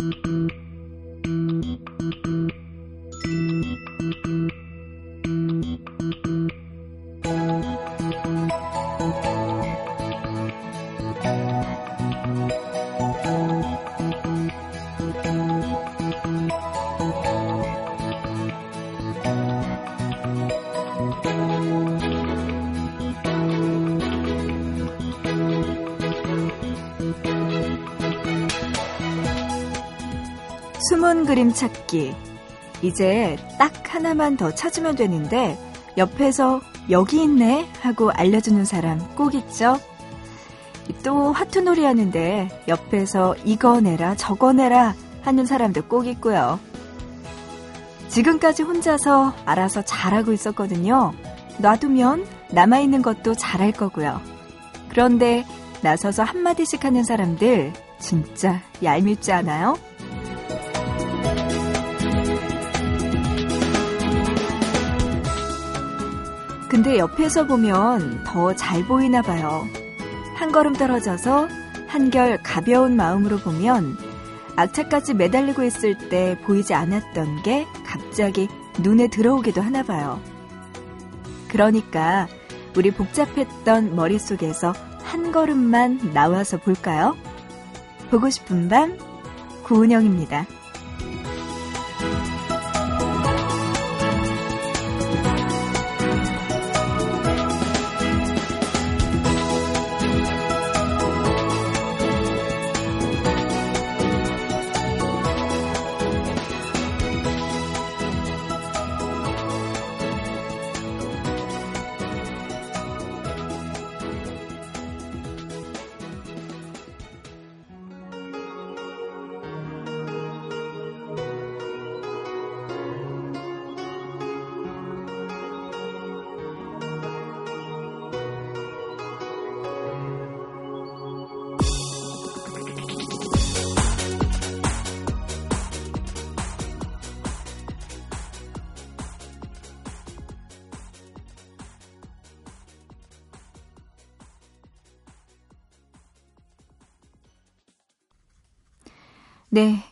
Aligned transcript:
숨은 0.00 0.29
그림 31.30 31.52
찾기. 31.52 32.12
이제 32.82 33.36
딱 33.56 33.72
하나만 33.94 34.36
더 34.36 34.52
찾으면 34.52 34.96
되는데 34.96 35.56
옆에서 35.96 36.60
여기 36.90 37.22
있네 37.22 37.68
하고 37.82 38.10
알려주는 38.10 38.64
사람 38.64 38.98
꼭 39.14 39.36
있죠? 39.36 39.78
또 41.04 41.30
하투놀이 41.30 41.84
하는데 41.84 42.48
옆에서 42.66 43.36
이거 43.44 43.80
내라 43.80 44.16
저거 44.16 44.52
내라 44.52 44.96
하는 45.22 45.46
사람도 45.46 45.84
꼭 45.84 46.08
있고요. 46.08 46.58
지금까지 48.08 48.64
혼자서 48.64 49.32
알아서 49.46 49.82
잘하고 49.82 50.32
있었거든요. 50.32 51.12
놔두면 51.58 52.26
남아있는 52.50 53.02
것도 53.02 53.36
잘할 53.36 53.70
거고요. 53.70 54.20
그런데 54.88 55.44
나서서 55.80 56.24
한마디씩 56.24 56.84
하는 56.84 57.04
사람들 57.04 57.72
진짜 58.00 58.60
얄밉지 58.82 59.30
않아요? 59.30 59.76
근데 66.82 66.96
옆에서 66.96 67.46
보면 67.46 68.24
더 68.24 68.54
잘 68.54 68.86
보이나 68.86 69.20
봐요. 69.20 69.68
한 70.36 70.50
걸음 70.50 70.72
떨어져서 70.72 71.46
한결 71.86 72.42
가벼운 72.42 72.96
마음으로 72.96 73.36
보면 73.36 73.98
악착같이 74.56 75.12
매달리고 75.12 75.62
있을 75.62 76.08
때 76.08 76.38
보이지 76.46 76.72
않았던 76.72 77.42
게 77.42 77.66
갑자기 77.84 78.48
눈에 78.78 79.08
들어오기도 79.08 79.60
하나 79.60 79.82
봐요. 79.82 80.22
그러니까 81.48 82.28
우리 82.74 82.90
복잡했던 82.90 83.94
머릿속에서 83.94 84.72
한 85.02 85.32
걸음만 85.32 86.14
나와서 86.14 86.56
볼까요? 86.56 87.14
보고 88.10 88.30
싶은 88.30 88.70
밤, 88.70 88.96
구은영입니다. 89.64 90.46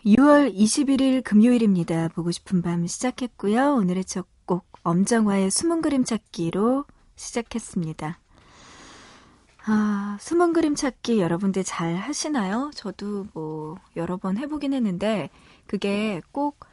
6월 0.09 0.55
21일 0.55 1.23
금요일입니다. 1.23 2.09
보고 2.09 2.31
싶은 2.31 2.63
밤 2.63 2.87
시작했고요. 2.87 3.75
오늘의 3.75 4.05
첫 4.07 4.27
곡 4.47 4.65
엄정화의 4.83 5.51
숨은 5.51 5.83
그림 5.83 6.05
찾기로 6.05 6.87
시작했습니다. 7.17 8.19
아, 9.67 10.17
숨은 10.19 10.55
그림 10.55 10.75
찾기 10.75 11.21
여러분들 11.21 11.65
잘 11.65 11.97
하시나요? 11.97 12.71
저도 12.75 13.27
뭐 13.35 13.77
여러 13.97 14.17
번 14.17 14.39
해보긴 14.39 14.73
했는데 14.73 15.29
그게 15.67 16.23
꼭 16.33 16.67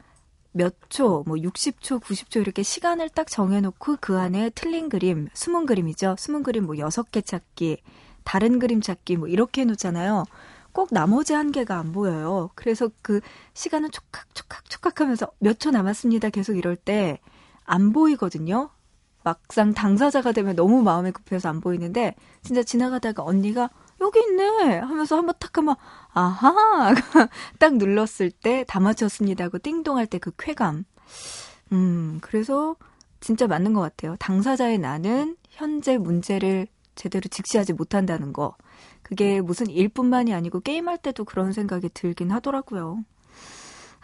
몇 0.52 0.74
초, 0.88 1.22
뭐 1.26 1.36
60초, 1.36 2.00
90초 2.00 2.40
이렇게 2.40 2.62
시간을 2.62 3.10
딱 3.10 3.26
정해놓고 3.26 3.98
그 4.00 4.18
안에 4.18 4.48
틀린 4.54 4.88
그림, 4.88 5.28
숨은 5.34 5.66
그림이죠. 5.66 6.16
숨은 6.18 6.42
그림 6.42 6.64
뭐 6.64 6.76
6개 6.76 7.22
찾기, 7.26 7.82
다른 8.24 8.58
그림 8.58 8.80
찾기 8.80 9.18
뭐 9.18 9.28
이렇게 9.28 9.60
해놓잖아요. 9.60 10.24
꼭 10.76 10.88
나머지 10.92 11.32
한 11.32 11.52
개가 11.52 11.78
안 11.78 11.92
보여요. 11.92 12.50
그래서 12.54 12.90
그 13.00 13.20
시간은 13.54 13.90
촉각 13.92 14.34
촉각 14.34 14.68
촉각 14.68 15.00
하면서 15.00 15.26
몇 15.40 15.58
초 15.58 15.70
남았습니다. 15.70 16.28
계속 16.30 16.54
이럴 16.56 16.76
때 16.76 17.18
안 17.64 17.92
보이거든요. 17.92 18.70
막상 19.24 19.72
당사자가 19.74 20.32
되면 20.32 20.54
너무 20.54 20.82
마음이 20.82 21.10
급해서 21.12 21.48
안 21.48 21.60
보이는데 21.62 22.14
진짜 22.42 22.62
지나가다가 22.62 23.24
언니가 23.24 23.70
여기 24.00 24.20
있네 24.20 24.78
하면서 24.80 25.16
한번 25.16 25.34
탁 25.40 25.56
하면 25.58 25.74
아하 26.12 26.94
딱 27.58 27.74
눌렀을 27.76 28.30
때 28.30 28.64
다 28.68 28.78
맞췄습니다 28.80 29.44
하고 29.44 29.58
띵동할 29.58 30.06
때 30.06 30.18
그 30.20 30.30
쾌감 30.38 30.84
음 31.72 32.18
그래서 32.22 32.76
진짜 33.20 33.46
맞는 33.48 33.72
것 33.72 33.80
같아요 33.80 34.14
당사자의 34.20 34.78
나는 34.78 35.36
현재 35.50 35.98
문제를 35.98 36.68
제대로 36.94 37.28
직시하지 37.28 37.72
못한다는 37.72 38.32
거 38.32 38.54
그게 39.06 39.40
무슨 39.40 39.70
일뿐만이 39.70 40.34
아니고 40.34 40.58
게임할 40.58 40.98
때도 40.98 41.24
그런 41.24 41.52
생각이 41.52 41.90
들긴 41.94 42.32
하더라고요. 42.32 43.04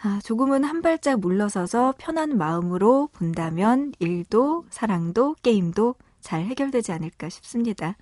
아, 0.01 0.21
조금은 0.23 0.63
한 0.63 0.81
발짝 0.81 1.19
물러서서 1.19 1.95
편한 1.97 2.37
마음으로 2.37 3.09
본다면 3.11 3.91
일도 3.99 4.63
사랑도 4.69 5.35
게임도 5.43 5.95
잘 6.21 6.45
해결되지 6.45 6.93
않을까 6.93 7.27
싶습니다. 7.27 7.97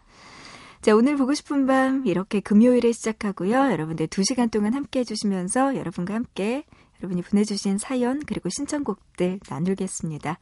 자, 0.83 0.95
오늘 0.95 1.15
보고 1.15 1.33
싶은 1.33 1.65
밤 1.65 2.05
이렇게 2.05 2.39
금요일에 2.39 2.91
시작하고요. 2.91 3.71
여러분들 3.71 4.05
2시간 4.05 4.51
동안 4.51 4.75
함께 4.75 4.99
해주시면서 4.99 5.75
여러분과 5.77 6.13
함께 6.13 6.65
여러분이 6.99 7.23
보내주신 7.23 7.79
사연 7.79 8.21
그리고 8.27 8.49
신청곡들 8.49 9.39
나누겠습니다. 9.49 10.37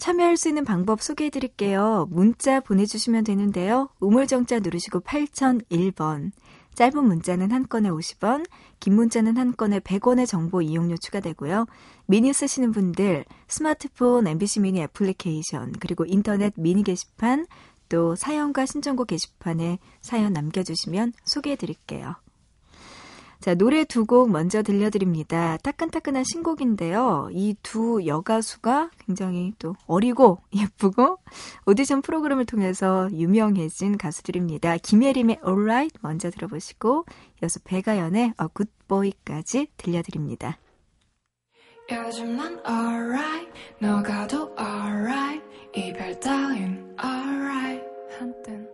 참여할 0.00 0.38
수 0.38 0.48
있는 0.48 0.64
방법 0.64 1.02
소개해 1.02 1.28
드릴게요. 1.28 2.08
문자 2.10 2.60
보내주시면 2.60 3.22
되는데요. 3.22 3.90
우물정자 4.00 4.60
누르시고 4.60 5.00
8001번. 5.00 6.32
짧은 6.74 7.04
문자는 7.04 7.52
한 7.52 7.68
건에 7.68 7.90
50원, 7.90 8.46
긴 8.80 8.94
문자는 8.94 9.36
한 9.36 9.54
건에 9.54 9.78
100원의 9.78 10.26
정보 10.26 10.62
이용료 10.62 10.96
추가되고요. 10.96 11.66
미니 12.06 12.32
쓰시는 12.32 12.72
분들 12.72 13.26
스마트폰 13.46 14.26
MBC 14.26 14.60
미니 14.60 14.80
애플리케이션 14.80 15.72
그리고 15.78 16.06
인터넷 16.06 16.54
미니 16.56 16.82
게시판 16.82 17.46
또 17.90 18.16
사연과 18.16 18.64
신청곡 18.64 19.08
게시판에 19.08 19.78
사연 20.00 20.32
남겨주시면 20.32 21.12
소개해 21.24 21.56
드릴게요. 21.56 22.14
자, 23.40 23.54
노래 23.54 23.84
두 23.84 24.04
곡 24.04 24.30
먼저 24.30 24.62
들려드립니다. 24.62 25.56
따끈따끈한 25.58 26.24
신곡인데요. 26.24 27.28
이 27.32 27.54
두 27.62 28.04
여가수가 28.06 28.90
굉장히 29.06 29.54
또 29.58 29.74
어리고 29.86 30.38
예쁘고 30.54 31.18
오디션 31.66 32.02
프로그램을 32.02 32.44
통해서 32.44 33.08
유명해진 33.12 33.96
가수들입니다. 33.96 34.76
김예림의 34.78 35.38
Alright 35.46 35.98
먼저 36.02 36.30
들어보시고 36.30 37.06
여수 37.42 37.60
배가연의 37.64 38.22
A 38.40 38.46
Good 38.54 38.70
Boy까지 38.88 39.68
들려드립니다. 39.78 40.58
요즘 41.90 42.36
난 42.36 42.60
alright 42.68 43.50
너가 43.80 44.26
도 44.26 44.54
alright 44.60 45.42
이별 45.74 46.20
따윈 46.20 46.96
alright 47.02 47.84
한땐 48.18 48.68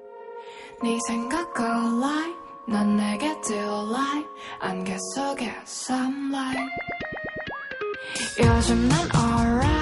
네 0.82 0.98
생각 1.06 1.54
alright 1.60 2.45
넌 2.65 2.95
내게 2.95 3.39
delight 3.41 4.27
안개 4.59 4.97
속에 5.15 5.51
sunlight 5.65 6.69
요즘 8.39 8.87
난 8.87 9.09
alright 9.15 9.74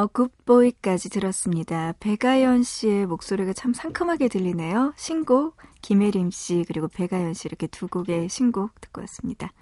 어, 0.00 0.06
굿보이까지 0.06 1.10
들었습니다. 1.10 1.92
배가연 2.00 2.62
씨의 2.62 3.04
목소리가 3.04 3.52
참 3.52 3.74
상큼하게 3.74 4.28
들리네요. 4.28 4.94
신곡, 4.96 5.58
김혜림 5.82 6.30
씨, 6.30 6.64
그리고 6.66 6.88
배가연 6.88 7.34
씨 7.34 7.46
이렇게 7.46 7.66
두 7.66 7.86
곡의 7.86 8.30
신곡 8.30 8.80
듣고 8.80 9.02
왔습니다. 9.02 9.52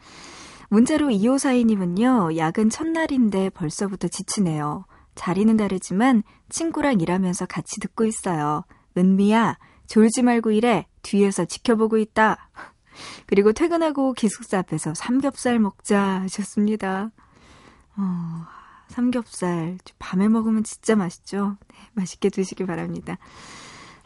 문자로 0.68 1.08
2542님은요, 1.08 2.36
야근 2.36 2.70
첫날인데 2.70 3.50
벌써부터 3.50 4.06
지치네요. 4.06 4.84
자리는 5.16 5.56
다르지만 5.56 6.22
친구랑 6.50 7.00
일하면서 7.00 7.46
같이 7.46 7.80
듣고 7.80 8.04
있어요. 8.04 8.64
은미야, 8.96 9.58
졸지 9.88 10.22
말고 10.22 10.52
일해. 10.52 10.86
뒤에서 11.02 11.46
지켜보고 11.46 11.98
있다. 11.98 12.48
그리고 13.26 13.52
퇴근하고 13.52 14.12
기숙사 14.12 14.58
앞에서 14.58 14.94
삼겹살 14.94 15.58
먹자 15.58 16.20
하셨습니다. 16.22 17.10
어, 17.96 18.57
삼겹살 18.88 19.78
밤에 19.98 20.28
먹으면 20.28 20.64
진짜 20.64 20.96
맛있죠. 20.96 21.56
네, 21.68 21.76
맛있게 21.94 22.30
드시길 22.30 22.66
바랍니다. 22.66 23.18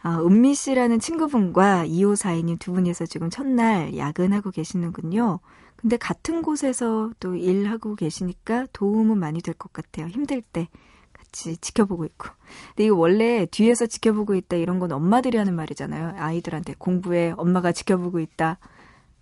아, 0.01 0.19
은미 0.19 0.53
씨라는 0.55 0.99
친구분과 0.99 1.85
2542님 1.87 2.59
두 2.59 2.73
분이서 2.73 3.05
지금 3.05 3.29
첫날 3.29 3.95
야근하고 3.97 4.51
계시는군요. 4.51 5.39
근데 5.77 5.97
같은 5.97 6.41
곳에서 6.41 7.11
또 7.19 7.35
일하고 7.35 7.95
계시니까 7.95 8.67
도움은 8.73 9.17
많이 9.17 9.41
될 9.41 9.53
것 9.55 9.71
같아요. 9.73 10.07
힘들 10.07 10.41
때 10.41 10.67
같이 11.13 11.57
지켜보고 11.57 12.05
있고. 12.05 12.29
근데 12.69 12.85
이거 12.85 12.95
원래 12.95 13.45
뒤에서 13.45 13.85
지켜보고 13.85 14.35
있다 14.35 14.57
이런 14.57 14.79
건 14.79 14.91
엄마들이 14.91 15.37
하는 15.37 15.55
말이잖아요. 15.55 16.15
아이들한테 16.17 16.75
공부에 16.77 17.33
엄마가 17.37 17.71
지켜보고 17.71 18.19
있다. 18.19 18.59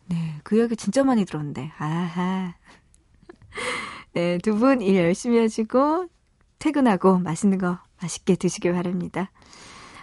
네, 0.07 0.35
그 0.43 0.57
이야기 0.57 0.75
진짜 0.75 1.03
많이 1.03 1.25
들었는데. 1.25 1.71
아하. 1.77 2.55
네, 4.13 4.37
두 4.39 4.55
분 4.55 4.81
일 4.81 4.95
열심히 4.97 5.39
하시고 5.39 6.07
퇴근하고 6.59 7.19
맛있는 7.19 7.57
거 7.57 7.79
맛있게 8.01 8.35
드시길 8.35 8.73
바랍니다. 8.73 9.31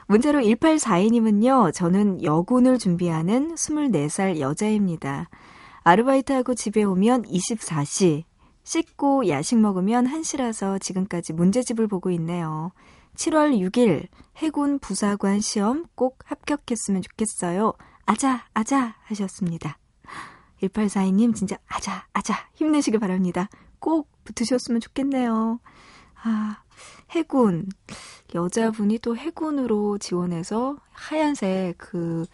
문자로 0.06 0.40
1842님은요, 0.40 1.74
저는 1.74 2.22
여군을 2.22 2.78
준비하는 2.78 3.54
24살 3.54 4.40
여자입니다. 4.40 5.28
아르바이트하고 5.82 6.54
집에 6.54 6.82
오면 6.82 7.24
24시, 7.24 8.24
씻고 8.64 9.28
야식 9.28 9.58
먹으면 9.58 10.06
1시라서 10.06 10.80
지금까지 10.80 11.34
문제집을 11.34 11.86
보고 11.88 12.10
있네요. 12.12 12.72
7월 13.16 13.58
6일 13.58 14.06
해군 14.36 14.78
부사관 14.78 15.40
시험 15.40 15.84
꼭 15.94 16.18
합격했으면 16.24 17.02
좋겠어요. 17.02 17.74
아자, 18.06 18.46
아자 18.54 18.96
하셨습니다. 19.04 19.76
1842님 20.62 21.34
진짜 21.34 21.58
아자, 21.66 22.06
아자 22.12 22.34
힘내시길 22.54 22.98
바랍니다. 22.98 23.48
꼭 23.80 24.08
붙으셨으면 24.24 24.80
좋겠네요. 24.80 25.60
아, 26.22 26.62
해군. 27.10 27.68
여자분이 28.34 28.98
또 28.98 29.16
해군으로 29.16 29.98
지원해서 29.98 30.76
하얀색 30.90 31.78
그 31.78 32.26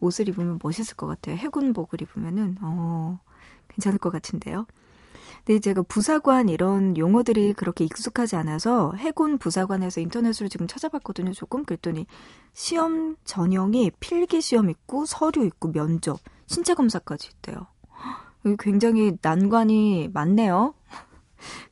옷을 0.00 0.28
입으면 0.28 0.58
멋있을 0.62 0.96
것 0.96 1.06
같아요. 1.06 1.36
해군복을 1.36 2.02
입으면은, 2.02 2.56
어, 2.60 3.20
괜찮을 3.68 3.98
것 3.98 4.10
같은데요. 4.10 4.66
근데 5.44 5.58
제가 5.58 5.82
부사관 5.82 6.48
이런 6.48 6.96
용어들이 6.96 7.52
그렇게 7.54 7.84
익숙하지 7.84 8.36
않아서 8.36 8.92
해군 8.96 9.38
부사관에서 9.38 10.00
인터넷으로 10.00 10.48
지금 10.48 10.68
찾아봤거든요. 10.68 11.32
조금 11.32 11.64
그랬더니 11.64 12.06
시험 12.52 13.16
전형이 13.24 13.90
필기 13.98 14.40
시험 14.40 14.70
있고 14.70 15.04
서류 15.04 15.44
있고 15.46 15.72
면접, 15.72 16.20
신체 16.46 16.74
검사까지 16.74 17.30
있대요. 17.34 17.66
굉장히 18.58 19.16
난관이 19.20 20.10
많네요. 20.12 20.74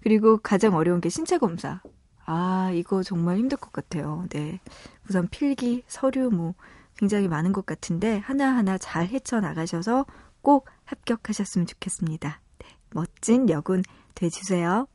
그리고 0.03 0.39
가장 0.39 0.75
어려운 0.75 1.01
게 1.01 1.09
신체 1.09 1.39
검사. 1.39 1.81
아, 2.27 2.71
이거 2.73 3.03
정말 3.03 3.39
힘들 3.39 3.59
것 3.59 3.73
같아요. 3.73 4.25
네. 4.31 4.61
우선 5.09 5.29
필기, 5.29 5.83
서류 5.87 6.31
뭐 6.31 6.55
굉장히 6.97 7.29
많은 7.29 7.53
것 7.53 7.67
같은데 7.67 8.19
하나하나 8.19 8.79
잘 8.79 9.09
헤쳐나가셔서 9.09 10.07
꼭 10.43 10.67
합격하셨으면 10.85 11.67
좋겠습니다. 11.67 12.41
네. 12.59 12.67
멋진 12.91 13.49
여군 13.49 13.83
되주세요. 14.15 14.87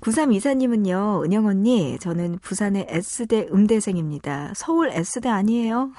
9324님은요, 0.00 1.24
은영 1.24 1.46
언니, 1.46 1.98
저는 1.98 2.38
부산의 2.40 2.86
S대 2.88 3.46
음대생입니다. 3.50 4.52
서울 4.54 4.90
S대 4.90 5.28
아니에요? 5.28 5.92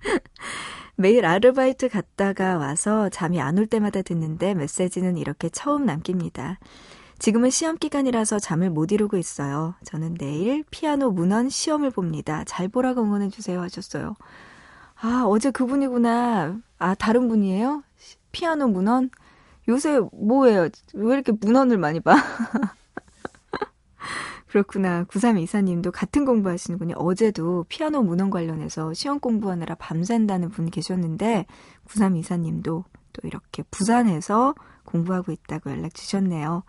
매일 0.96 1.26
아르바이트 1.26 1.88
갔다가 1.88 2.56
와서 2.56 3.08
잠이 3.08 3.40
안 3.40 3.58
올 3.58 3.66
때마다 3.66 4.02
듣는데 4.02 4.54
메시지는 4.54 5.16
이렇게 5.16 5.48
처음 5.48 5.84
남깁니다. 5.86 6.58
지금은 7.18 7.50
시험 7.50 7.76
기간이라서 7.78 8.38
잠을 8.40 8.70
못 8.70 8.90
이루고 8.92 9.16
있어요. 9.16 9.74
저는 9.84 10.14
내일 10.14 10.64
피아노 10.70 11.10
문헌 11.12 11.48
시험을 11.48 11.90
봅니다. 11.90 12.44
잘 12.46 12.68
보라고 12.68 13.02
응원해 13.02 13.28
주세요 13.28 13.60
하셨어요. 13.60 14.14
아, 15.00 15.24
어제 15.26 15.50
그분이구나. 15.50 16.58
아, 16.78 16.94
다른 16.94 17.28
분이에요? 17.28 17.82
피아노 18.32 18.66
문헌? 18.68 19.10
요새 19.68 20.00
뭐예요? 20.12 20.68
왜 20.94 21.14
이렇게 21.14 21.32
문헌을 21.32 21.78
많이 21.78 22.00
봐? 22.00 22.14
그렇구나. 24.54 25.02
9324님도 25.06 25.90
같은 25.90 26.24
공부 26.24 26.48
하시는군요. 26.48 26.94
어제도 26.96 27.64
피아노 27.68 28.02
문헌 28.02 28.30
관련해서 28.30 28.94
시험 28.94 29.18
공부하느라 29.18 29.74
밤샌다는 29.74 30.50
분 30.50 30.70
계셨는데, 30.70 31.46
9324님도 31.88 32.62
또 32.62 33.20
이렇게 33.24 33.64
부산에서 33.72 34.54
공부하고 34.84 35.32
있다고 35.32 35.72
연락 35.72 35.92
주셨네요. 35.94 36.62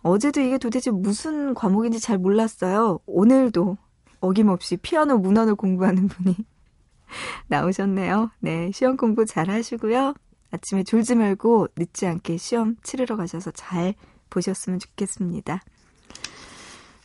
어제도 0.00 0.40
이게 0.40 0.56
도대체 0.56 0.90
무슨 0.90 1.52
과목인지 1.52 2.00
잘 2.00 2.16
몰랐어요. 2.16 3.00
오늘도 3.04 3.76
어김없이 4.20 4.78
피아노 4.78 5.18
문헌을 5.18 5.56
공부하는 5.56 6.08
분이 6.08 6.34
나오셨네요. 7.48 8.30
네, 8.40 8.70
시험 8.72 8.96
공부 8.96 9.26
잘 9.26 9.50
하시고요. 9.50 10.14
아침에 10.50 10.82
졸지 10.82 11.16
말고 11.16 11.68
늦지 11.76 12.06
않게 12.06 12.38
시험 12.38 12.76
치르러 12.82 13.18
가셔서 13.18 13.50
잘 13.50 13.96
보셨으면 14.30 14.78
좋겠습니다. 14.78 15.60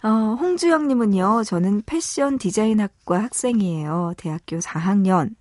어, 0.03 0.09
홍주영님은요, 0.39 1.43
저는 1.43 1.81
패션 1.85 2.37
디자인학과 2.37 3.23
학생이에요. 3.23 4.13
대학교 4.17 4.59
4학년. 4.59 5.35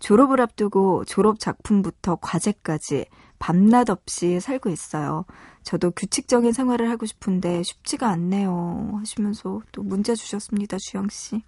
졸업을 0.00 0.40
앞두고 0.40 1.04
졸업 1.04 1.38
작품부터 1.38 2.16
과제까지 2.16 3.06
밤낮 3.38 3.90
없이 3.90 4.40
살고 4.40 4.70
있어요. 4.70 5.24
저도 5.62 5.90
규칙적인 5.90 6.52
생활을 6.52 6.88
하고 6.88 7.04
싶은데 7.04 7.62
쉽지가 7.62 8.08
않네요. 8.08 8.92
하시면서 8.98 9.60
또 9.72 9.82
문자 9.82 10.14
주셨습니다, 10.14 10.78
주영씨. 10.78 11.42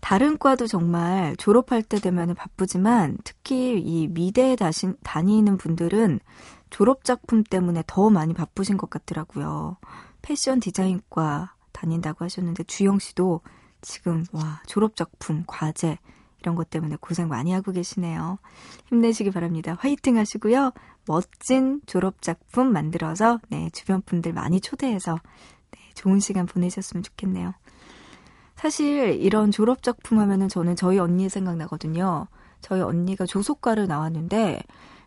다른 0.00 0.38
과도 0.38 0.66
정말 0.66 1.36
졸업할 1.36 1.82
때 1.82 1.98
되면 1.98 2.34
바쁘지만 2.34 3.18
특히 3.24 3.80
이 3.80 4.08
미대에 4.08 4.56
다시, 4.56 4.92
다니는 5.02 5.56
분들은 5.56 6.20
졸업 6.70 7.04
작품 7.04 7.44
때문에 7.44 7.82
더 7.86 8.10
많이 8.10 8.34
바쁘신 8.34 8.76
것 8.76 8.90
같더라고요. 8.90 9.76
패션 10.22 10.60
디자인과 10.60 11.54
다닌다고 11.72 12.24
하셨는데 12.24 12.64
주영 12.64 12.98
씨도 12.98 13.40
지금 13.80 14.24
와 14.32 14.62
졸업 14.66 14.96
작품 14.96 15.44
과제 15.46 15.98
이런 16.40 16.54
것 16.54 16.70
때문에 16.70 16.96
고생 17.00 17.28
많이 17.28 17.52
하고 17.52 17.72
계시네요. 17.72 18.38
힘내시기 18.86 19.30
바랍니다. 19.30 19.76
화이팅 19.78 20.16
하시고요. 20.16 20.72
멋진 21.06 21.80
졸업 21.86 22.22
작품 22.22 22.72
만들어서 22.72 23.40
네, 23.48 23.70
주변 23.72 24.02
분들 24.02 24.32
많이 24.32 24.60
초대해서 24.60 25.18
네, 25.70 25.80
좋은 25.94 26.20
시간 26.20 26.46
보내셨으면 26.46 27.02
좋겠네요. 27.02 27.54
사실 28.56 29.20
이런 29.20 29.50
졸업 29.50 29.82
작품 29.82 30.18
하면은 30.20 30.48
저는 30.48 30.76
저희 30.76 30.98
언니 30.98 31.28
생각나거든요. 31.28 32.28
저희 32.60 32.80
언니가 32.80 33.26
조속과를 33.26 33.88
나왔는데 33.88 34.62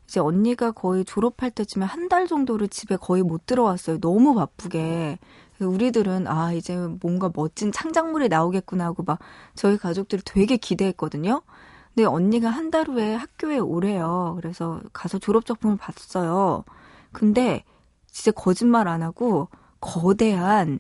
이제 0.07 0.19
언니가 0.19 0.71
거의 0.71 1.03
졸업할 1.05 1.51
때쯤에 1.51 1.85
한 1.85 2.05
달 2.09 2.27
정도를 2.27 2.67
집에 2.67 2.95
거의 2.97 3.23
못 3.23 3.45
들어왔어요. 3.47 3.99
너무 3.99 4.35
바쁘게. 4.35 5.17
우리들은 5.59 6.27
아 6.27 6.51
이제 6.53 6.75
뭔가 7.01 7.31
멋진 7.33 7.71
창작물이 7.71 8.27
나오겠구나 8.29 8.85
하고 8.85 9.03
막 9.03 9.19
저희 9.55 9.77
가족들이 9.77 10.21
되게 10.23 10.57
기대했거든요. 10.57 11.41
근데 11.95 12.05
언니가 12.05 12.49
한 12.49 12.71
달 12.71 12.87
후에 12.89 13.15
학교에 13.15 13.57
오래요. 13.59 14.33
그래서 14.41 14.81
가서 14.93 15.17
졸업 15.19 15.45
작품을 15.45 15.77
봤어요. 15.77 16.63
근데 17.11 17.63
진짜 18.07 18.31
거짓말 18.31 18.87
안 18.87 19.01
하고 19.03 19.47
거대한 19.79 20.79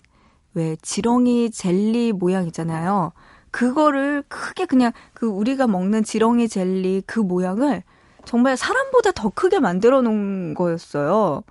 왜 0.53 0.75
지렁이 0.81 1.51
젤리 1.51 2.13
모양 2.13 2.45
있잖아요. 2.47 3.11
그거를 3.51 4.23
크게 4.27 4.65
그냥 4.65 4.91
그 5.13 5.27
우리가 5.27 5.67
먹는 5.67 6.03
지렁이 6.03 6.49
젤리 6.49 7.03
그 7.07 7.19
모양을 7.19 7.83
정말 8.25 8.57
사람보다 8.57 9.11
더 9.11 9.29
크게 9.29 9.59
만들어 9.59 10.01
놓은 10.01 10.53
거였어요. 10.53 11.43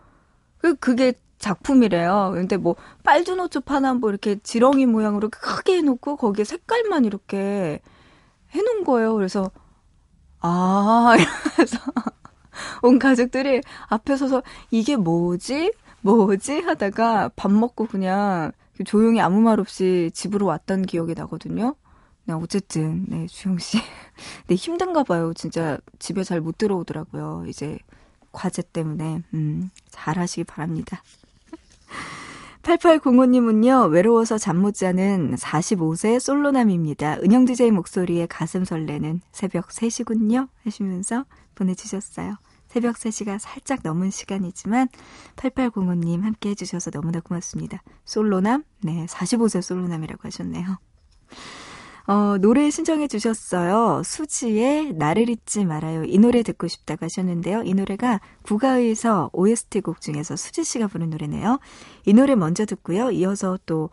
그, 0.59 0.75
그게 0.77 1.15
작품이래요. 1.39 2.33
근데 2.35 2.57
뭐, 2.57 2.77
빨주 3.03 3.37
노초 3.37 3.61
파나 3.61 3.95
뭐 3.95 4.11
이렇게 4.11 4.37
지렁이 4.43 4.87
모양으로 4.87 5.29
크게 5.31 5.77
해놓고 5.79 6.17
거기에 6.17 6.45
색깔만 6.45 7.05
이렇게 7.05 7.81
해놓은 8.51 8.85
거예요. 8.85 9.15
그래서, 9.15 9.51
아, 10.41 11.15
이러면서 11.19 11.79
온 12.83 12.99
가족들이 12.99 13.61
앞에 13.89 14.17
서서 14.17 14.43
이게 14.71 14.97
뭐지? 14.97 15.73
뭐지? 16.03 16.61
하다가 16.61 17.31
밥 17.37 17.51
먹고 17.51 17.87
그냥 17.87 18.53
조용히 18.85 19.21
아무 19.21 19.41
말 19.41 19.61
없이 19.61 20.11
집으로 20.15 20.47
왔던 20.47 20.83
기억이 20.83 21.15
나거든요. 21.15 21.77
네, 22.27 22.33
어쨌든, 22.33 23.05
네, 23.09 23.27
주영 23.27 23.59
씨. 23.59 23.79
네, 24.49 24.55
힘든가 24.55 25.03
봐요. 25.05 25.33
진짜 25.35 25.79
집에 25.99 26.25
잘 26.25 26.41
못 26.41 26.57
들어오더라고요. 26.59 27.45
이제 27.49 27.79
과제 28.33 28.63
때문에. 28.63 29.23
음, 29.35 29.71
잘 29.91 30.19
하시기 30.19 30.45
바랍니다. 30.45 31.03
8805님은요, 32.63 33.91
외로워서 33.91 34.39
잠 34.39 34.57
못 34.57 34.75
자는 34.75 35.35
45세 35.35 36.19
솔로남입니다. 36.19 37.19
은영 37.23 37.45
DJ 37.45 37.71
목소리에 37.73 38.27
가슴 38.27 38.65
설레는 38.65 39.21
새벽 39.33 39.69
3시군요. 39.69 40.49
하시면서 40.65 41.27
보내주셨어요. 41.55 42.37
새벽 42.69 42.97
3시가 42.97 43.39
살짝 43.39 43.81
넘은 43.85 44.11
시간이지만 44.11 44.89
8805님 45.37 46.23
함께 46.23 46.51
해주셔서 46.51 46.91
너무나 46.91 47.21
고맙습니다. 47.21 47.83
솔로남? 48.07 48.65
네, 48.83 49.05
45세 49.07 49.61
솔로남이라고 49.61 50.21
하셨네요. 50.25 50.79
어, 52.07 52.37
노래 52.39 52.69
신청해 52.71 53.09
주셨어요. 53.09 54.03
수지의 54.05 54.93
나를 54.93 55.31
잊지 55.31 55.65
말아요. 55.65 56.05
이 56.05 56.19
노래 56.19 56.43
듣고 56.43 56.69
싶다고 56.69 57.07
하셨는데요. 57.07 57.63
이 57.65 57.73
노래가 57.73 58.21
국가의서 58.43 59.31
OST 59.33 59.81
곡 59.81 60.03
중에서 60.03 60.37
수지 60.37 60.65
씨가 60.65 60.89
부른 60.89 61.09
노래네요. 61.11 61.61
이 62.05 62.13
노래 62.13 62.35
먼저 62.35 62.67
듣고요. 62.67 63.11
이어서 63.11 63.59
또 63.65 63.89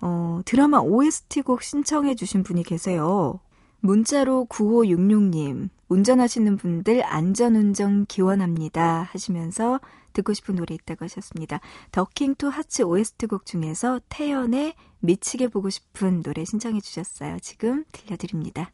어, 0.00 0.40
드라마 0.44 0.78
OST 0.78 1.42
곡 1.42 1.62
신청해 1.62 2.14
주신 2.14 2.44
분이 2.44 2.62
계세요. 2.62 3.40
문자로 3.80 4.46
9566님, 4.48 5.68
운전하시는 5.88 6.56
분들 6.56 7.04
안전운전 7.04 8.06
기원합니다. 8.06 9.08
하시면서 9.10 9.80
듣고 10.16 10.32
싶은 10.32 10.56
노래 10.56 10.74
있다고 10.74 11.04
하셨습니다. 11.04 11.60
더킹 11.92 12.36
투 12.36 12.48
하츠 12.48 12.82
OST 12.82 13.26
곡 13.26 13.46
중에서 13.46 14.00
태연의 14.08 14.74
미치게 15.00 15.48
보고 15.48 15.70
싶은 15.70 16.22
노래 16.22 16.44
신청해 16.44 16.80
주셨어요. 16.80 17.38
지금 17.40 17.84
들려드립니다. 17.92 18.72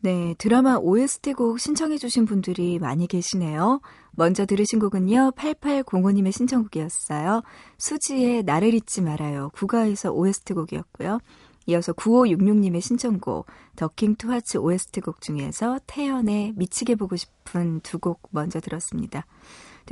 네, 0.00 0.34
드라마 0.38 0.76
OST 0.76 1.32
곡 1.32 1.58
신청해주신 1.58 2.24
분들이 2.24 2.78
많이 2.78 3.08
계시네요. 3.08 3.80
먼저 4.12 4.46
들으신 4.46 4.78
곡은요, 4.78 5.32
8805님의 5.32 6.30
신청곡이었어요. 6.30 7.42
수지의 7.78 8.44
나를 8.44 8.74
잊지 8.74 9.02
말아요. 9.02 9.50
국가에서 9.54 10.12
OST 10.12 10.54
곡이었고요. 10.54 11.18
이어서 11.66 11.92
9566님의 11.92 12.80
신청곡, 12.80 13.46
더킹 13.76 14.14
투하츠 14.14 14.58
OST 14.58 15.00
곡 15.00 15.20
중에서 15.20 15.78
태연의 15.86 16.54
미치게 16.56 16.94
보고 16.94 17.16
싶은 17.16 17.80
두 17.80 17.98
곡 17.98 18.22
먼저 18.30 18.60
들었습니다. 18.60 19.26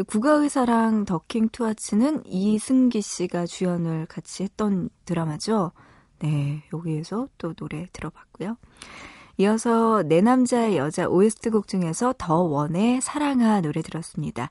국가의사랑 0.06 1.04
더킹 1.04 1.48
투하츠는 1.48 2.22
이승기 2.26 3.02
씨가 3.02 3.46
주연을 3.46 4.06
같이 4.06 4.44
했던 4.44 4.88
드라마죠. 5.04 5.72
네, 6.20 6.62
여기에서 6.72 7.28
또 7.38 7.54
노래 7.54 7.86
들어봤고요. 7.92 8.56
이어서 9.38 10.02
내 10.02 10.20
남자의 10.20 10.76
여자 10.78 11.06
OST 11.08 11.50
곡 11.50 11.68
중에서 11.68 12.14
더 12.16 12.36
원의 12.40 13.00
사랑아 13.02 13.60
노래 13.60 13.82
들었습니다. 13.82 14.50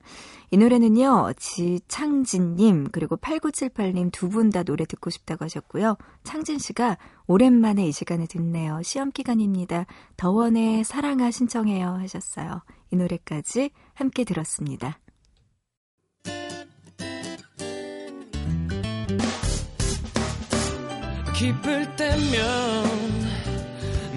이 0.52 0.56
노래는요, 0.58 1.32
지창진님, 1.36 2.88
그리고 2.92 3.16
8978님 3.16 4.12
두 4.12 4.28
분 4.28 4.50
다 4.50 4.62
노래 4.62 4.84
듣고 4.84 5.10
싶다고 5.10 5.44
하셨고요. 5.44 5.96
창진 6.22 6.58
씨가 6.58 6.98
오랜만에 7.26 7.86
이 7.86 7.92
시간에 7.92 8.26
듣네요. 8.26 8.80
시험 8.82 9.10
기간입니다. 9.10 9.86
더 10.16 10.30
원의 10.30 10.84
사랑아 10.84 11.30
신청해요 11.32 11.88
하셨어요. 12.00 12.62
이 12.92 12.96
노래까지 12.96 13.70
함께 13.94 14.22
들었습니다. 14.24 14.98
기쁠 21.34 21.96
때면 21.96 23.05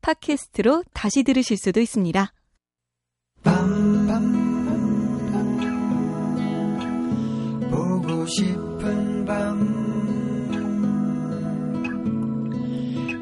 팟캐스트로 0.00 0.84
다시 0.92 1.22
들으실 1.22 1.56
수도 1.56 1.80
있습니다. 1.80 2.32
보고 7.70 8.26
싶은 8.26 9.24
밤. 9.24 9.58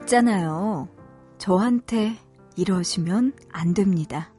있잖아요. 0.09 0.89
저한테 1.37 2.17
이러시면 2.57 3.35
안 3.53 3.75
됩니다. 3.75 4.33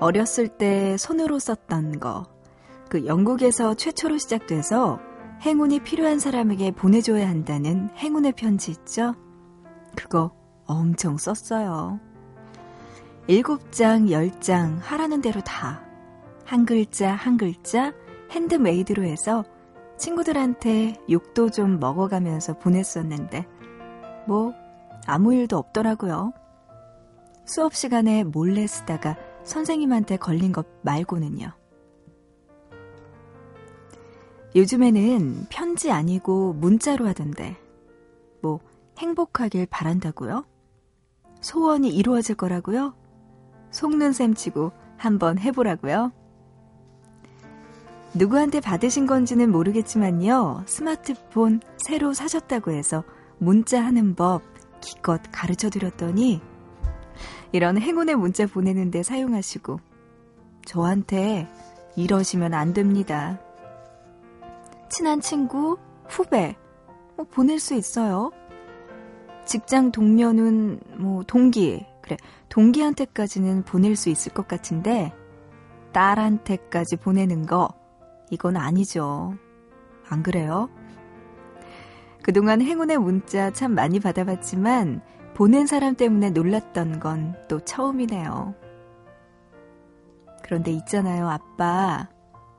어렸을 0.00 0.48
때 0.48 0.96
손으로 0.96 1.38
썼던 1.38 2.00
거, 2.00 2.24
그 2.88 3.06
영국에서 3.06 3.74
최초로 3.74 4.18
시작돼서 4.18 4.98
행운이 5.42 5.80
필요한 5.80 6.18
사람에게 6.18 6.70
보내줘야 6.72 7.28
한다는 7.28 7.90
행운의 7.96 8.32
편지 8.32 8.70
있죠? 8.70 9.14
그거 9.96 10.32
엄청 10.66 11.16
썼어요. 11.16 12.00
일곱 13.26 13.72
장, 13.72 14.10
열 14.10 14.30
장 14.40 14.78
하라는 14.82 15.20
대로 15.22 15.40
다. 15.40 15.83
한 16.44 16.66
글자, 16.66 17.12
한 17.12 17.36
글자 17.36 17.92
핸드메이드로 18.30 19.02
해서 19.02 19.44
친구들한테 19.96 21.00
욕도 21.10 21.50
좀 21.50 21.80
먹어가면서 21.80 22.58
보냈었는데, 22.58 23.46
뭐, 24.26 24.52
아무 25.06 25.34
일도 25.34 25.56
없더라고요. 25.56 26.32
수업 27.46 27.74
시간에 27.74 28.24
몰래 28.24 28.66
쓰다가 28.66 29.16
선생님한테 29.44 30.16
걸린 30.16 30.52
것 30.52 30.66
말고는요. 30.82 31.52
요즘에는 34.56 35.46
편지 35.48 35.90
아니고 35.90 36.54
문자로 36.54 37.06
하던데, 37.06 37.56
뭐, 38.42 38.60
행복하길 38.98 39.66
바란다고요? 39.66 40.44
소원이 41.40 41.90
이루어질 41.90 42.36
거라고요? 42.36 42.94
속는 43.70 44.12
셈 44.12 44.34
치고 44.34 44.72
한번 44.96 45.38
해보라고요? 45.38 46.12
누구한테 48.14 48.60
받으신 48.60 49.06
건지는 49.06 49.50
모르겠지만요. 49.50 50.62
스마트폰 50.66 51.60
새로 51.76 52.14
사셨다고 52.14 52.70
해서 52.70 53.02
문자 53.38 53.84
하는 53.84 54.14
법 54.14 54.42
기껏 54.80 55.20
가르쳐 55.32 55.68
드렸더니 55.68 56.40
이런 57.50 57.78
행운의 57.78 58.14
문자 58.14 58.46
보내는데 58.46 59.02
사용하시고 59.02 59.80
저한테 60.64 61.48
이러시면 61.96 62.54
안 62.54 62.72
됩니다. 62.72 63.40
친한 64.88 65.20
친구, 65.20 65.76
후배, 66.08 66.56
뭐 67.16 67.26
보낼 67.26 67.58
수 67.58 67.74
있어요. 67.74 68.30
직장 69.44 69.90
동료는 69.90 70.80
뭐 70.98 71.24
동기, 71.24 71.84
그래, 72.00 72.16
동기한테까지는 72.48 73.64
보낼 73.64 73.96
수 73.96 74.08
있을 74.08 74.32
것 74.32 74.46
같은데 74.46 75.12
딸한테까지 75.92 76.96
보내는 76.96 77.46
거 77.46 77.68
이건 78.30 78.56
아니죠. 78.56 79.34
안 80.08 80.22
그래요? 80.22 80.68
그동안 82.22 82.62
행운의 82.62 82.98
문자 82.98 83.50
참 83.52 83.74
많이 83.74 84.00
받아봤지만 84.00 85.02
보낸 85.34 85.66
사람 85.66 85.94
때문에 85.94 86.30
놀랐던 86.30 87.00
건 87.00 87.34
또 87.48 87.60
처음이네요. 87.60 88.54
그런데 90.42 90.70
있잖아요, 90.72 91.28
아빠. 91.28 92.08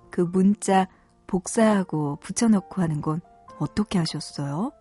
그 0.09 0.21
문자 0.21 0.87
복사하고 1.27 2.17
붙여넣고 2.17 2.81
하는 2.81 3.01
건 3.01 3.21
어떻게 3.59 3.99
하셨어요? 3.99 4.71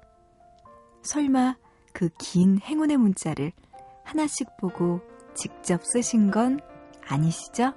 설마 1.02 1.56
그 1.92 2.08
긴 2.18 2.58
행운의 2.60 2.96
문자를 2.96 3.52
하나씩 4.04 4.56
보고 4.58 5.00
직접 5.34 5.84
쓰신 5.84 6.30
건 6.30 6.60
아니시죠? 7.06 7.72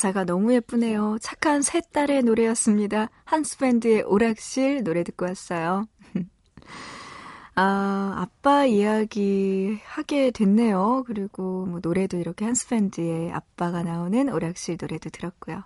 가사가 0.00 0.24
너무 0.24 0.54
예쁘네요. 0.54 1.18
착한 1.20 1.60
새 1.60 1.82
딸의 1.92 2.22
노래였습니다. 2.22 3.10
한스밴드의 3.24 4.02
오락실 4.04 4.82
노래 4.82 5.04
듣고 5.04 5.26
왔어요. 5.26 5.84
아, 7.54 8.14
아빠 8.16 8.64
이야기 8.64 9.78
하게 9.84 10.30
됐네요. 10.30 11.04
그리고 11.06 11.66
뭐 11.66 11.80
노래도 11.82 12.16
이렇게 12.16 12.46
한스밴드의 12.46 13.30
아빠가 13.32 13.82
나오는 13.82 14.32
오락실 14.32 14.78
노래도 14.80 15.10
들었고요. 15.10 15.64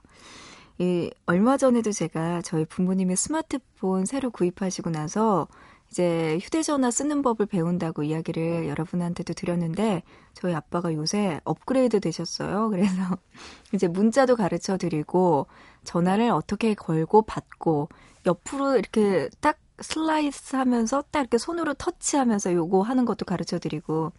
이, 0.79 1.13
얼마 1.27 1.57
전에도 1.57 1.93
제가 1.93 2.43
저희 2.43 2.65
부모님의 2.65 3.15
스마트폰 3.15 4.05
새로 4.05 4.31
구입하시고 4.31 4.91
나서 4.91 5.47
이제 5.95 6.39
휴대전화 6.43 6.91
쓰는 6.91 7.23
법을 7.23 7.47
배운다고 7.47 8.03
이야기를 8.03 8.67
여러분한테도 8.67 9.33
드렸는데 9.35 10.03
저희 10.33 10.53
아빠가 10.53 10.93
요새 10.93 11.41
업그레이드 11.45 12.01
되셨어요. 12.01 12.69
그래서 12.75 13.17
이제 13.73 13.87
문자도 13.87 14.35
가르쳐 14.35 14.77
드리고 14.77 15.47
전화를 15.85 16.31
어떻게 16.31 16.75
걸고 16.75 17.23
받고 17.23 17.91
옆으로 18.27 18.77
이렇게 18.77 19.29
딱 19.41 19.59
슬라이스 19.81 20.57
하면서 20.57 21.05
딱 21.13 21.21
이렇게 21.21 21.39
손으로 21.39 21.75
터치하면서 21.75 22.55
요거 22.55 22.83
하는 22.83 23.05
것도 23.05 23.25
가르쳐 23.25 23.61
드리고 23.61 24.11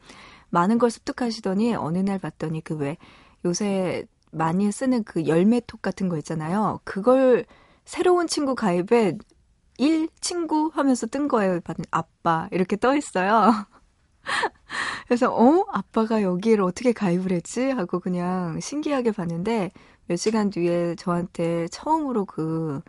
많은 0.51 0.77
걸 0.77 0.89
습득하시더니 0.89 1.75
어느 1.75 1.97
날 1.97 2.19
봤더니 2.19 2.61
그 2.61 2.75
왜 2.75 2.95
요새 3.43 4.05
많이 4.31 4.71
쓰는 4.71 5.03
그 5.03 5.27
열매톡 5.27 5.81
같은 5.81 6.07
거 6.07 6.17
있잖아요. 6.19 6.79
그걸 6.85 7.45
새로운 7.83 8.27
친구 8.27 8.55
가입에 8.55 9.17
1 9.77 10.09
친구 10.21 10.71
하면서 10.73 11.07
뜬 11.07 11.27
거예요. 11.27 11.59
아빠 11.91 12.47
이렇게 12.51 12.75
떠 12.77 12.95
있어요. 12.95 13.51
그래서 15.07 15.33
어 15.33 15.65
아빠가 15.71 16.21
여기를 16.21 16.63
어떻게 16.63 16.93
가입을 16.93 17.31
했지 17.31 17.69
하고 17.69 17.99
그냥 17.99 18.59
신기하게 18.59 19.11
봤는데 19.11 19.71
몇 20.07 20.15
시간 20.17 20.49
뒤에 20.49 20.95
저한테 20.95 21.67
처음으로 21.69 22.25
그 22.25 22.81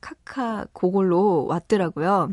카카 0.00 0.66
그걸로 0.72 1.46
왔더라고요. 1.46 2.30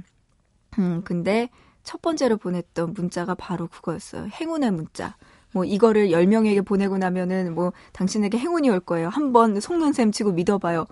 음 0.80 1.02
근데 1.04 1.50
첫 1.84 2.02
번째로 2.02 2.38
보냈던 2.38 2.94
문자가 2.94 3.36
바로 3.36 3.68
그거였어요. 3.68 4.28
행운의 4.28 4.72
문자. 4.72 5.16
뭐 5.54 5.64
이거를 5.64 6.10
10명에게 6.10 6.66
보내고 6.66 6.98
나면은 6.98 7.56
뭐 7.56 7.72
당신에게 7.94 8.38
행운이 8.38 8.70
올 8.70 8.80
거예요. 8.80 9.10
한번 9.10 9.60
속는 9.60 9.94
셈 9.94 10.12
치고 10.12 10.34
믿어봐요. 10.34 10.86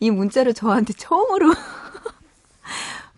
이 0.00 0.10
문자를 0.10 0.54
저한테 0.54 0.92
처음으로 0.94 1.52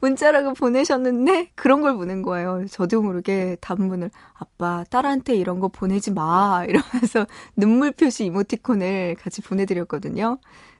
문자라고 0.02 0.54
보내셨는데 0.54 1.52
그런 1.54 1.80
걸 1.80 1.94
보낸 1.94 2.22
거예요. 2.22 2.66
저도 2.68 3.02
모르게 3.02 3.56
단문을 3.60 4.10
아빠 4.34 4.84
딸한테 4.90 5.36
이런 5.36 5.60
거 5.60 5.68
보내지 5.68 6.10
마 6.10 6.64
이러면서 6.68 7.24
눈물 7.56 7.92
표시 7.92 8.24
이모티콘을 8.24 9.14
같이 9.14 9.40
보내드렸거든요. 9.42 10.38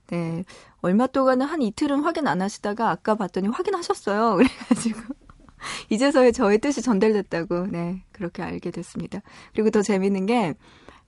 네 0.09 0.45
얼마 0.81 1.07
동안은 1.07 1.47
한 1.47 1.63
이틀은 1.63 2.01
확인 2.01 2.27
안 2.27 2.43
하시다가 2.43 2.91
아까 2.91 3.15
봤더니 3.15 3.47
확인하셨어요. 3.47 4.35
그래가지고 4.43 5.01
이제서야 5.89 6.33
저의 6.33 6.59
뜻이 6.59 6.83
전달됐다고 6.83 7.69
네 7.69 8.03
그렇게 8.11 8.43
알게 8.43 8.73
됐습니다. 8.73 9.21
그리고 9.55 9.71
더 9.71 9.83
재밌는 9.83 10.27
게 10.27 10.55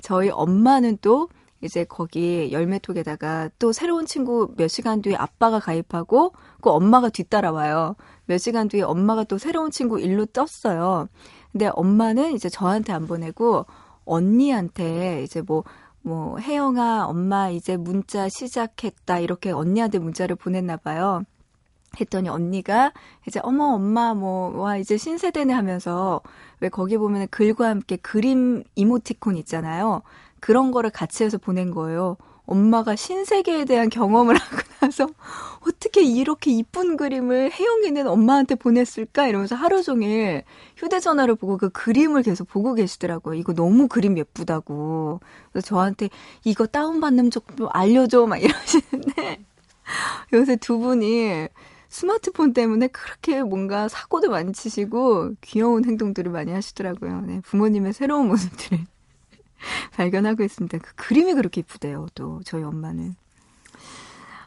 저희 0.00 0.30
엄마는 0.30 0.98
또 1.02 1.28
이제 1.64 1.84
거기 1.84 2.52
열매톡에다가 2.52 3.50
또 3.58 3.72
새로운 3.72 4.06
친구 4.06 4.52
몇 4.56 4.68
시간 4.68 5.02
뒤에 5.02 5.16
아빠가 5.16 5.58
가입하고 5.60 6.32
그 6.60 6.70
엄마가 6.70 7.08
뒤따라와요. 7.08 7.96
몇 8.26 8.38
시간 8.38 8.68
뒤에 8.68 8.82
엄마가 8.82 9.24
또 9.24 9.38
새로운 9.38 9.70
친구 9.70 9.98
일로 10.00 10.26
떴어요. 10.26 11.08
근데 11.52 11.70
엄마는 11.72 12.32
이제 12.34 12.48
저한테 12.48 12.92
안 12.92 13.06
보내고 13.06 13.66
언니한테 14.04 15.22
이제 15.22 15.40
뭐, 15.40 15.64
뭐, 16.02 16.38
혜영아, 16.38 17.06
엄마 17.06 17.48
이제 17.50 17.76
문자 17.76 18.28
시작했다. 18.28 19.18
이렇게 19.20 19.50
언니한테 19.50 19.98
문자를 19.98 20.36
보냈나 20.36 20.76
봐요. 20.76 21.22
했더니 22.00 22.28
언니가 22.28 22.92
이제 23.26 23.40
어머 23.44 23.66
엄마 23.74 24.14
뭐 24.14 24.50
와 24.50 24.76
이제 24.76 24.96
신세대네 24.96 25.52
하면서 25.54 26.20
왜 26.60 26.68
거기 26.68 26.96
보면 26.98 27.28
글과 27.30 27.68
함께 27.68 27.96
그림 27.96 28.64
이모티콘 28.74 29.36
있잖아요. 29.38 30.02
그런 30.44 30.72
거를 30.72 30.90
같이 30.90 31.24
해서 31.24 31.38
보낸 31.38 31.70
거예요. 31.70 32.18
엄마가 32.44 32.96
신세계에 32.96 33.64
대한 33.64 33.88
경험을 33.88 34.36
하고 34.36 34.62
나서 34.80 35.06
어떻게 35.66 36.02
이렇게 36.02 36.50
이쁜 36.50 36.98
그림을 36.98 37.50
혜영이는 37.50 38.06
엄마한테 38.06 38.54
보냈을까 38.54 39.26
이러면서 39.26 39.56
하루 39.56 39.82
종일 39.82 40.42
휴대전화를 40.76 41.36
보고 41.36 41.56
그 41.56 41.70
그림을 41.70 42.22
계속 42.22 42.46
보고 42.46 42.74
계시더라고요. 42.74 43.36
이거 43.36 43.54
너무 43.54 43.88
그림 43.88 44.18
예쁘다고. 44.18 45.20
그래서 45.50 45.66
저한테 45.66 46.10
이거 46.44 46.66
다운받는 46.66 47.30
좀 47.30 47.42
알려줘 47.70 48.26
막 48.26 48.36
이러시는데 48.36 49.38
요새 50.34 50.56
두 50.56 50.78
분이 50.78 51.48
스마트폰 51.88 52.52
때문에 52.52 52.88
그렇게 52.88 53.42
뭔가 53.42 53.88
사고도 53.88 54.28
많이 54.28 54.52
치시고 54.52 55.36
귀여운 55.40 55.86
행동들을 55.86 56.30
많이 56.30 56.52
하시더라고요. 56.52 57.22
네, 57.22 57.40
부모님의 57.46 57.94
새로운 57.94 58.28
모습들을 58.28 58.84
발견하고 59.96 60.42
있습니다. 60.42 60.78
그 60.78 60.94
그림이 60.94 61.34
그렇게 61.34 61.60
이쁘대요. 61.60 62.06
또 62.14 62.40
저희 62.44 62.62
엄마는. 62.62 63.14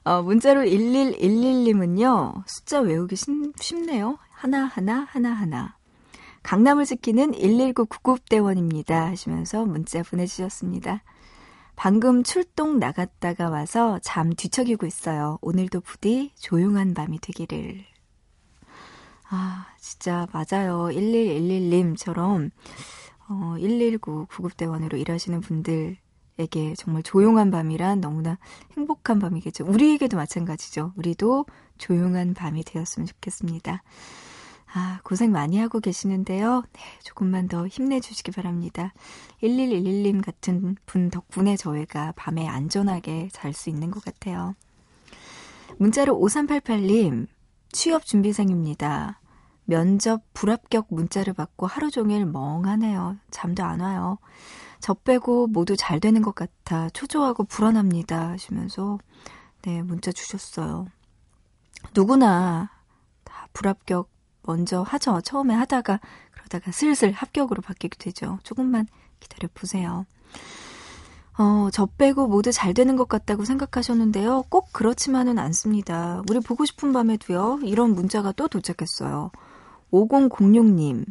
어, 0.04 0.22
문자로 0.22 0.62
1111님은요. 0.62 2.44
숫자 2.48 2.80
외우기 2.80 3.16
쉽네요. 3.60 4.18
하나하나 4.32 5.08
하나하나. 5.10 5.76
강남을 6.44 6.86
지키는 6.86 7.32
119 7.32 7.86
구급대원입니다. 7.88 9.08
하시면서 9.08 9.66
문자 9.66 10.04
보내주셨습니다. 10.04 11.04
방금 11.76 12.24
출동 12.24 12.80
나갔다가 12.80 13.50
와서 13.50 14.00
잠 14.02 14.34
뒤척이고 14.34 14.86
있어요. 14.86 15.38
오늘도 15.42 15.82
부디 15.82 16.32
조용한 16.40 16.94
밤이 16.94 17.20
되기를. 17.20 17.84
아, 19.30 19.68
진짜 19.78 20.26
맞아요. 20.32 20.88
1111님처럼 20.92 22.52
어, 23.30 23.56
119 23.60 24.28
구급대원으로 24.28 24.98
일하시는 24.98 25.42
분들에게 25.42 26.76
정말 26.78 27.04
조용한 27.04 27.52
밤이란 27.52 28.02
너무나 28.02 28.38
행복한 28.76 29.20
밤이겠죠. 29.20 29.66
우리에게도 29.66 30.18
마찬가지죠. 30.18 30.94
우리도 30.96 31.46
조용한 31.78 32.34
밤이 32.34 32.64
되었으면 32.64 33.06
좋겠습니다. 33.08 33.84
아, 34.74 35.00
고생 35.04 35.32
많이 35.32 35.58
하고 35.60 35.80
계시는데요. 35.80 36.64
네, 36.74 36.82
조금만 37.04 37.48
더 37.48 37.68
힘내주시기 37.68 38.32
바랍니다. 38.32 38.94
1111님 39.42 40.24
같은 40.24 40.76
분 40.86 41.10
덕분에 41.10 41.56
저희가 41.56 42.14
밤에 42.16 42.48
안전하게 42.48 43.30
잘 43.32 43.54
수 43.54 43.70
있는 43.70 43.92
것 43.92 44.04
같아요. 44.04 44.56
문자로 45.78 46.20
5388님, 46.20 47.28
취업 47.72 48.06
준비생입니다. 48.06 49.20
면접 49.68 50.22
불합격 50.34 50.88
문자를 50.90 51.34
받고 51.34 51.68
하루 51.68 51.92
종일 51.92 52.26
멍하네요. 52.26 53.18
잠도 53.32 53.64
안 53.64 53.82
와요. 53.82 54.18
저 54.80 54.94
빼고 54.94 55.48
모두 55.48 55.76
잘 55.76 56.00
되는 56.00 56.22
것 56.22 56.34
같아 56.34 56.90
초조하고 56.90 57.44
불안합니다. 57.44 58.30
하시면서 58.30 58.98
네, 59.64 59.82
문자 59.82 60.14
주셨어요. 60.14 60.88
누구나 61.94 62.70
다 63.26 63.48
불합격 63.52 64.10
먼저 64.44 64.84
하죠. 64.84 65.20
처음에 65.20 65.54
하다가 65.54 66.00
그러다가 66.32 66.72
슬슬 66.72 67.12
합격으로 67.12 67.62
바뀌게 67.62 67.98
되죠. 68.00 68.40
조금만 68.44 68.88
기다려 69.20 69.50
보세요. 69.54 70.06
어, 71.38 71.68
저 71.74 71.86
빼고 71.86 72.28
모두 72.28 72.54
잘 72.54 72.74
되는 72.74 72.96
것 72.96 73.10
같다고 73.10 73.44
생각하셨는데요. 73.44 74.44
꼭 74.50 74.72
그렇지만은 74.72 75.38
않습니다. 75.38 76.24
우리 76.30 76.40
보고 76.40 76.64
싶은 76.64 76.94
밤에도요. 76.94 77.60
이런 77.64 77.94
문자가 77.94 78.32
또 78.32 78.48
도착했어요. 78.48 79.32
5006님. 79.92 81.06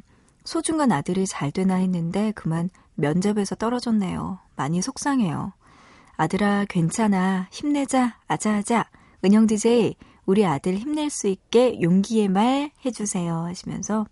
소중한 0.45 0.93
아들이 0.93 1.27
잘 1.27 1.51
되나 1.51 1.77
했는데 1.77 2.33
그만 2.33 2.71
면접에서 2.95 3.55
떨어졌네요. 3.55 4.39
많이 4.55 4.81
속상해요. 4.81 5.53
아들아, 6.17 6.65
괜찮아. 6.69 7.49
힘내자. 7.51 8.19
아자아자. 8.27 8.89
은영 9.25 9.47
DJ, 9.47 9.97
우리 10.27 10.45
아들 10.45 10.75
힘낼 10.77 11.09
수 11.09 11.29
있게 11.29 11.81
용기의 11.81 12.29
말 12.29 12.71
해주세요 12.85 13.45
하시면서 13.45 14.07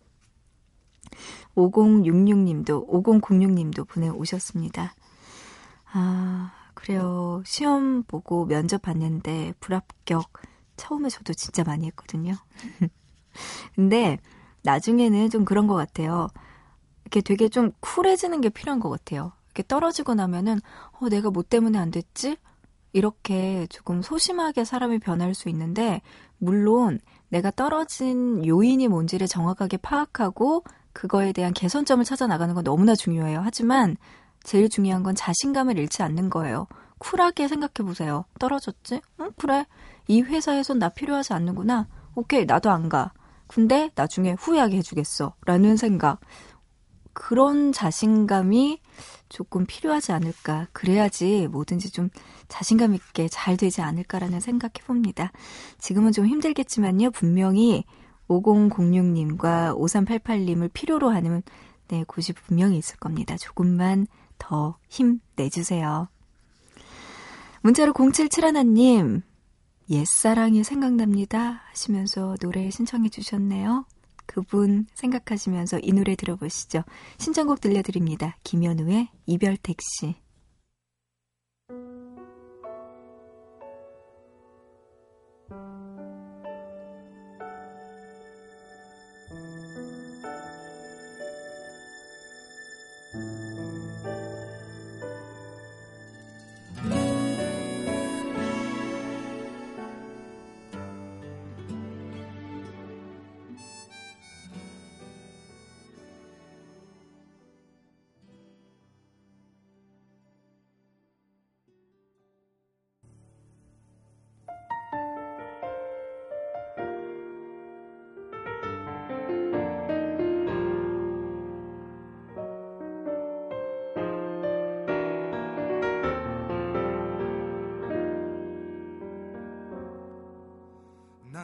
5066님도 1.56 2.88
5006님도 2.88 3.86
보내오셨습니다. 3.88 4.94
아 5.92 6.52
그래요. 6.74 7.42
시험 7.44 8.02
보고 8.04 8.46
면접 8.46 8.82
봤는데 8.82 9.54
불합격 9.60 10.32
처음에 10.76 11.08
저도 11.08 11.34
진짜 11.34 11.62
많이 11.64 11.86
했거든요. 11.86 12.34
근데 13.74 14.18
나중에는 14.64 15.30
좀 15.30 15.44
그런 15.44 15.66
것 15.66 15.74
같아요. 15.74 16.28
이렇게 17.04 17.20
되게 17.20 17.48
좀 17.48 17.70
쿨해지는 17.80 18.40
게 18.40 18.48
필요한 18.48 18.80
것 18.80 18.90
같아요. 18.90 19.32
이렇게 19.46 19.62
떨어지고 19.66 20.14
나면은 20.14 20.60
어 20.98 21.08
내가 21.08 21.30
뭐 21.30 21.42
때문에 21.42 21.78
안 21.78 21.90
됐지? 21.90 22.36
이렇게 22.92 23.66
조금 23.70 24.02
소심하게 24.02 24.64
사람이 24.64 25.00
변할 25.00 25.34
수 25.34 25.48
있는데, 25.48 26.00
물론 26.38 27.00
내가 27.28 27.50
떨어진 27.50 28.46
요인이 28.46 28.86
뭔지를 28.88 29.26
정확하게 29.26 29.78
파악하고 29.78 30.64
그거에 30.92 31.32
대한 31.32 31.52
개선점을 31.52 32.04
찾아 32.04 32.26
나가는 32.26 32.54
건 32.54 32.62
너무나 32.62 32.94
중요해요. 32.94 33.40
하지만 33.42 33.96
제일 34.44 34.68
중요한 34.68 35.02
건 35.02 35.14
자신감을 35.14 35.76
잃지 35.76 36.02
않는 36.04 36.30
거예요. 36.30 36.68
쿨하게 36.98 37.48
생각해 37.48 37.86
보세요. 37.86 38.24
떨어졌지? 38.38 39.00
응, 39.20 39.30
그래. 39.36 39.66
이 40.06 40.22
회사에선 40.22 40.78
나 40.78 40.88
필요하지 40.88 41.32
않는구나. 41.32 41.88
오케이, 42.14 42.44
나도 42.44 42.70
안 42.70 42.88
가. 42.88 43.12
근데 43.46 43.90
나중에 43.94 44.32
후회하게 44.32 44.78
해주겠어. 44.78 45.34
라는 45.46 45.76
생각. 45.76 46.20
그런 47.12 47.72
자신감이 47.72 48.80
조금 49.28 49.66
필요하지 49.66 50.12
않을까. 50.12 50.66
그래야지 50.72 51.48
뭐든지 51.48 51.90
좀 51.90 52.10
자신감 52.48 52.94
있게 52.94 53.28
잘 53.28 53.56
되지 53.56 53.82
않을까라는 53.82 54.40
생각해 54.40 54.84
봅니다. 54.86 55.30
지금은 55.78 56.12
좀 56.12 56.26
힘들겠지만요. 56.26 57.10
분명히 57.12 57.84
5006님과 58.28 59.76
5388님을 59.78 60.70
필요로 60.72 61.10
하는 61.10 61.42
네, 61.88 62.04
곳이 62.04 62.32
분명히 62.32 62.78
있을 62.78 62.96
겁니다. 62.96 63.36
조금만 63.36 64.06
더 64.38 64.76
힘 64.88 65.20
내주세요. 65.36 66.08
문자로 67.62 67.92
077하나님, 67.92 69.22
옛사랑이 69.90 70.64
생각납니다. 70.64 71.62
하시면서 71.70 72.36
노래 72.40 72.70
신청해 72.70 73.10
주셨네요. 73.10 73.84
그분 74.26 74.86
생각하시면서 74.94 75.80
이 75.82 75.92
노래 75.92 76.16
들어보시죠. 76.16 76.82
신청곡 77.18 77.60
들려드립니다. 77.60 78.36
김현우의 78.42 79.08
이별 79.26 79.56
택시. 79.56 80.14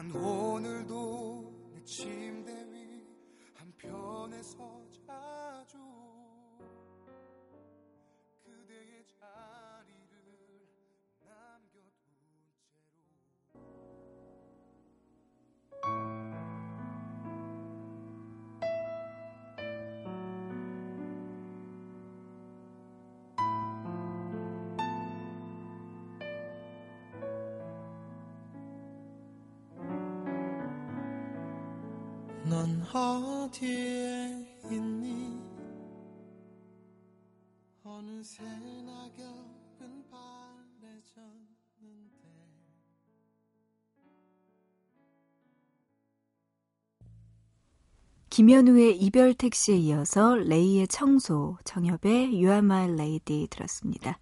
난 0.01 0.11
오늘도 0.15 1.69
내 1.75 1.83
침대 1.83 2.51
위 2.71 3.05
한편에 3.53 4.41
서 4.41 4.57
어디에 32.93 34.45
있니 34.69 35.39
어느새 37.83 38.43
낙엽은 38.43 40.03
바래졌는데 40.09 41.51
김현우의 48.29 48.97
이별 48.97 49.33
택시에 49.35 49.77
이어서 49.77 50.35
레이의 50.35 50.87
청소, 50.89 51.57
정엽의 51.63 52.25
You 52.27 52.47
Are 52.47 52.57
My 52.57 52.89
Lady 52.91 53.47
들었습니다. 53.47 54.19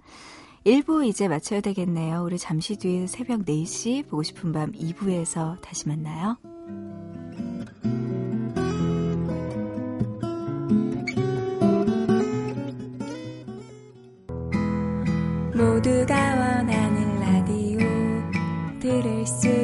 1부 0.66 1.08
이제 1.08 1.28
마쳐야 1.28 1.62
되겠네요. 1.62 2.24
우리 2.24 2.38
잠시 2.38 2.76
뒤에 2.76 3.08
새벽 3.08 3.46
4시 3.46 4.08
보고 4.08 4.22
싶은 4.22 4.52
밤 4.52 4.72
2부에서 4.74 5.60
다시 5.62 5.88
만나요. 5.88 6.38
모두가 15.80 16.36
원하는 16.36 17.20
라디오 17.22 17.80
들을 18.82 19.26
수 19.26 19.59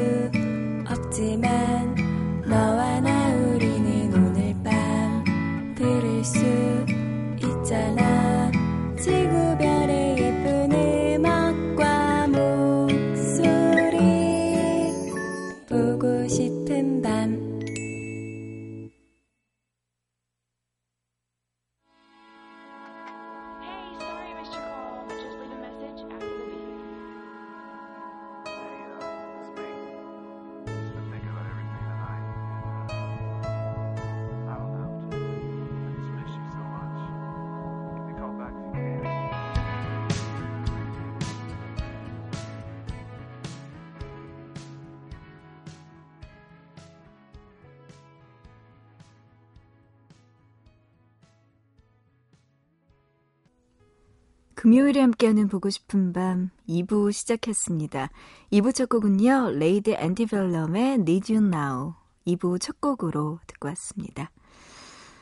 금요일에 54.66 55.00
함께하는 55.00 55.48
보고 55.48 55.70
싶은 55.70 56.12
밤 56.12 56.50
2부 56.68 57.12
시작했습니다. 57.12 58.10
2부 58.52 58.74
첫 58.74 58.90
곡은요. 58.90 59.52
Lady 59.52 59.92
Antebellum의 59.92 60.94
Need 60.94 61.32
You 61.32 61.54
Now 61.54 61.94
2부 62.26 62.60
첫 62.60 62.82
곡으로 62.82 63.38
듣고 63.46 63.68
왔습니다. 63.68 64.32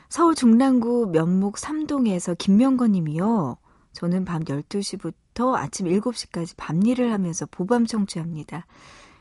서울 0.07 0.33
중랑구 0.33 1.09
면목 1.11 1.57
3동에서 1.57 2.37
김명건 2.37 2.93
님이요. 2.93 3.57
저는 3.91 4.23
밤 4.23 4.45
12시부터 4.45 5.55
아침 5.55 5.87
7시까지 5.87 6.53
밤일을 6.55 7.11
하면서 7.11 7.45
보밤 7.45 7.85
청취합니다. 7.85 8.65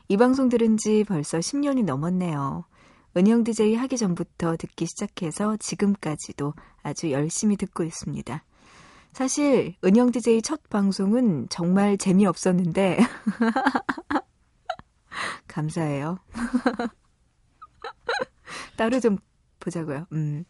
이 0.06 0.16
방송 0.16 0.48
들은 0.48 0.76
지 0.76 1.02
벌써 1.02 1.38
10년이 1.38 1.82
넘었네요. 1.82 2.64
은영 3.16 3.42
DJ 3.42 3.74
하기 3.74 3.96
전부터 3.96 4.56
듣기 4.56 4.86
시작해서 4.86 5.56
지금까지도 5.56 6.54
아주 6.84 7.10
열심히 7.10 7.56
듣고 7.56 7.82
있습니다. 7.82 8.44
사실 9.12 9.74
은영 9.84 10.10
DJ 10.10 10.42
첫 10.42 10.68
방송은 10.70 11.48
정말 11.50 11.98
재미없었는데 11.98 12.98
감사해요. 15.46 16.18
따로 18.76 19.00
좀 19.00 19.18
보자고요. 19.60 20.06
음. 20.12 20.44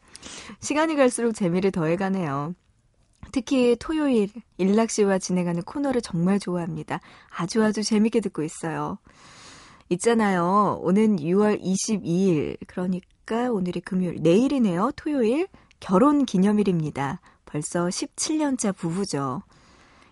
시간이 0.60 0.94
갈수록 0.94 1.32
재미를 1.32 1.72
더해가네요. 1.72 2.54
특히 3.32 3.76
토요일 3.78 4.30
일락 4.58 4.90
씨와 4.90 5.18
진행하는 5.18 5.62
코너를 5.62 6.00
정말 6.00 6.38
좋아합니다. 6.38 7.00
아주 7.30 7.64
아주 7.64 7.82
재밌게 7.82 8.20
듣고 8.20 8.42
있어요. 8.42 8.98
있잖아요. 9.88 10.78
오는 10.82 11.16
6월 11.16 11.60
22일 11.60 12.56
그러니까 12.66 13.50
오늘이 13.50 13.80
금요일 13.80 14.22
내일이네요. 14.22 14.92
토요일 14.96 15.48
결혼 15.80 16.24
기념일입니다. 16.24 17.20
벌써 17.52 17.84
17년차 17.86 18.74
부부죠. 18.74 19.42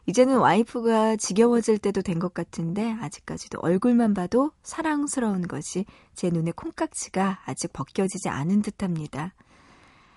이제는 0.07 0.37
와이프가 0.39 1.17
지겨워질 1.17 1.79
때도 1.79 2.03
된 2.03 2.19
것 2.19 2.35
같은데 2.35 2.93
아직까지도 3.01 3.61
얼굴만 3.63 4.13
봐도 4.13 4.53
사랑스러운 4.63 5.49
것이 5.49 5.87
제 6.15 6.29
눈에 6.29 6.53
콩깍지가 6.53 7.41
아직 7.47 7.73
벗겨지지 7.73 8.29
않은 8.29 8.61
듯합니다. 8.61 9.33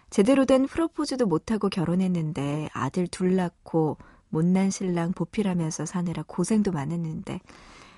제대로 0.10 0.46
된 0.46 0.68
프로포즈도 0.68 1.26
못하고 1.26 1.70
결혼했는데 1.70 2.70
아들 2.74 3.08
둘 3.08 3.38
낳고 3.38 3.98
못난 4.28 4.70
신랑 4.70 5.14
보필하면서 5.14 5.86
사느라 5.86 6.24
고생도 6.28 6.74
많았는데 6.74 7.40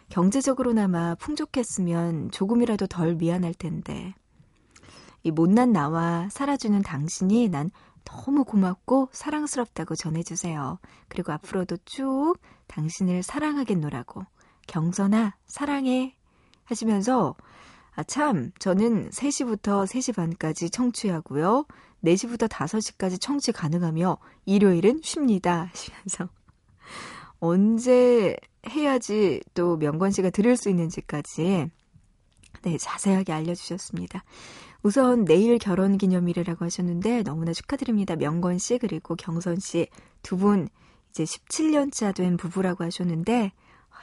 경제적으로나마 0.10 1.16
풍족했으면 1.16 2.30
조금이라도 2.30 2.86
덜 2.86 3.16
미안할 3.16 3.56
텐데 3.56 4.14
이 5.24 5.32
못난 5.32 5.72
나와 5.72 6.30
살아주는 6.30 6.80
당신이 6.84 7.50
난 7.50 7.72
너무 8.06 8.46
고맙고 8.46 9.10
사랑스럽다고 9.12 9.96
전해주세요. 9.96 10.80
그리고 11.10 11.34
앞으로도 11.34 11.78
쭉 11.86 12.36
당신을 12.68 13.24
사랑하겠노라고. 13.24 14.24
경선아, 14.68 15.36
사랑해. 15.46 16.16
하시면서, 16.64 17.36
아, 17.96 18.04
참, 18.04 18.52
저는 18.60 19.10
3시부터 19.10 19.86
3시 19.86 20.16
반까지 20.16 20.70
청취하고요. 20.70 21.66
4시부터 22.04 22.48
5시까지 22.48 23.20
청취 23.22 23.52
가능하며, 23.52 24.18
일요일은 24.46 25.02
쉽니다. 25.04 25.70
하시면서. 25.72 26.30
언제 27.40 28.36
해야지 28.70 29.42
또 29.54 29.78
명건 29.78 30.12
씨가 30.12 30.32
들을 30.32 30.58
수 30.58 30.70
있는지까지, 30.70 31.70
네, 32.64 32.78
자세하게 32.78 33.32
알려주셨습니다. 33.34 34.24
우선 34.86 35.26
내일 35.26 35.58
결혼 35.58 35.98
기념일이라고 35.98 36.64
하셨는데 36.64 37.24
너무나 37.24 37.54
축하드립니다. 37.54 38.16
명건 38.16 38.60
씨 38.60 38.78
그리고 38.78 39.16
경선 39.16 39.58
씨 39.60 39.88
두 40.22 40.38
분 40.38 40.70
이제 41.10 41.24
17년차 41.24 42.14
된 42.14 42.38
부부라고 42.38 42.84
하셨는데 42.84 43.52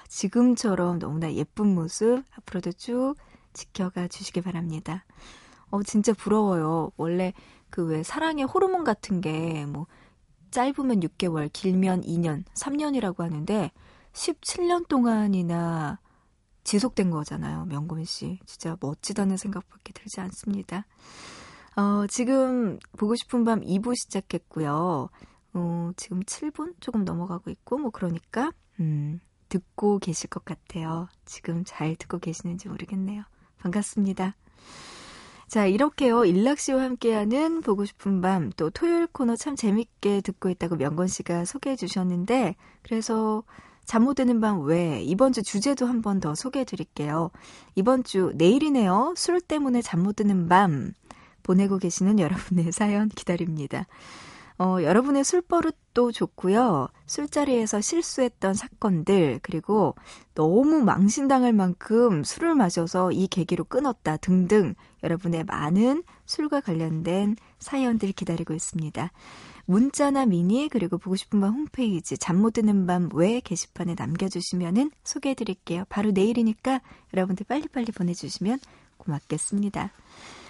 지금처럼 0.09 0.99
너무나 0.99 1.33
예쁜 1.35 1.73
모습 1.75 2.25
앞으로도 2.37 2.73
쭉 2.73 3.15
지켜가 3.53 4.09
주시기 4.09 4.41
바랍니다. 4.41 5.05
어 5.71 5.85
진짜 5.85 6.13
부러워요. 6.15 6.91
원래 6.97 7.33
그 7.71 7.85
왜 7.87 8.03
사랑의 8.03 8.45
호르몬 8.45 8.83
같은 8.83 9.21
게 9.21 9.65
뭐 9.67 9.87
짧으면 10.51 11.01
6개월, 11.01 11.49
길면 11.53 12.03
2년, 12.03 12.45
3년이라고 12.55 13.19
하는데 13.21 13.71
17년 14.15 14.89
동안이나 14.89 16.01
지속된 16.65 17.11
거잖아요. 17.11 17.65
명곤 17.67 18.05
씨. 18.05 18.39
진짜 18.47 18.77
멋지다는 18.81 19.37
생각밖에 19.37 19.93
들지 19.93 20.21
않습니다. 20.21 20.87
어, 21.77 22.07
지금 22.09 22.79
보고 22.99 23.15
싶은 23.17 23.45
밤 23.45 23.61
2부 23.61 23.97
시작했고요. 23.97 25.09
어, 25.55 25.91
지금 25.97 26.21
7분 26.21 26.75
조금 26.81 27.05
넘어가고 27.05 27.51
있고, 27.51 27.79
뭐, 27.79 27.91
그러니까, 27.91 28.53
음, 28.81 29.21
듣고 29.49 29.99
계실 29.99 30.31
것 30.31 30.45
같아요. 30.45 31.09
지금 31.25 31.63
잘 31.65 31.95
듣고 31.97 32.19
계시는지 32.19 32.69
모르겠네요. 32.69 33.25
반갑습니다. 33.59 34.35
자, 35.47 35.67
이렇게요. 35.67 36.25
일락 36.25 36.59
씨와 36.59 36.83
함께하는 36.83 37.61
보고 37.61 37.85
싶은 37.85 38.23
밤, 38.23 38.51
또 38.57 38.71
토요일 38.71 39.07
코너 39.07 39.37
참 39.37 39.55
재밌게 39.55 40.23
듣고 40.23 40.49
있다고 40.49 40.77
명건 40.77 41.09
씨가 41.09 41.45
소개해 41.45 41.77
주셨는데, 41.77 42.57
그래서 42.83 43.43
잠 43.85 44.05
못 44.05 44.15
드는 44.15 44.41
밤외 44.41 45.03
이번 45.03 45.33
주 45.33 45.43
주제도 45.43 45.87
한 45.87 46.01
번 46.03 46.21
더 46.21 46.35
소개해 46.35 46.65
드릴게요. 46.65 47.31
이번 47.75 48.05
주 48.05 48.33
내일이네요. 48.37 49.15
술 49.17 49.41
때문에 49.41 49.83
잠 49.83 50.03
못 50.03 50.17
드는 50.17 50.49
밤 50.49 50.93
보내고 51.43 51.79
계시는 51.79 52.19
여러분의 52.19 52.71
사연 52.73 53.09
기다립니다. 53.09 53.87
어, 54.59 54.79
여러분의 54.83 55.25
술버릇도 55.25 56.13
좋고요. 56.13 56.87
술자리에서 57.07 57.81
실수했던 57.81 58.55
사건들, 58.55 59.41
그리고 59.43 59.97
너무 60.35 60.81
망신당할 60.83 61.53
만큼 61.53 62.23
술을 62.23 62.55
마셔서 62.55 63.11
이 63.13 63.27
계기로 63.27 63.65
끊었다 63.65 64.19
등등 64.19 64.75
여러분의 65.03 65.45
많은 65.45 66.05
술과 66.27 66.61
관련된 66.61 67.37
사연들 67.59 68.13
기다리고 68.13 68.55
있습니다. 68.55 69.11
문자나 69.73 70.27
미니 70.27 70.69
그리고 70.69 70.99
보고 70.99 71.17
싶은 71.17 71.41
밤 71.41 71.55
홈페이지 71.55 72.19
잠 72.19 72.37
못 72.43 72.53
드는 72.53 72.87
밤 72.87 73.09
외 73.15 73.41
게시판에 73.41 73.95
남겨주시면은 73.97 74.91
소개해드릴게요. 75.03 75.85
바로 75.89 76.11
내일이니까 76.11 76.83
여러분들 77.15 77.47
빨리빨리 77.49 77.93
보내주시면 77.93 78.59
고맙겠습니다. 78.99 79.91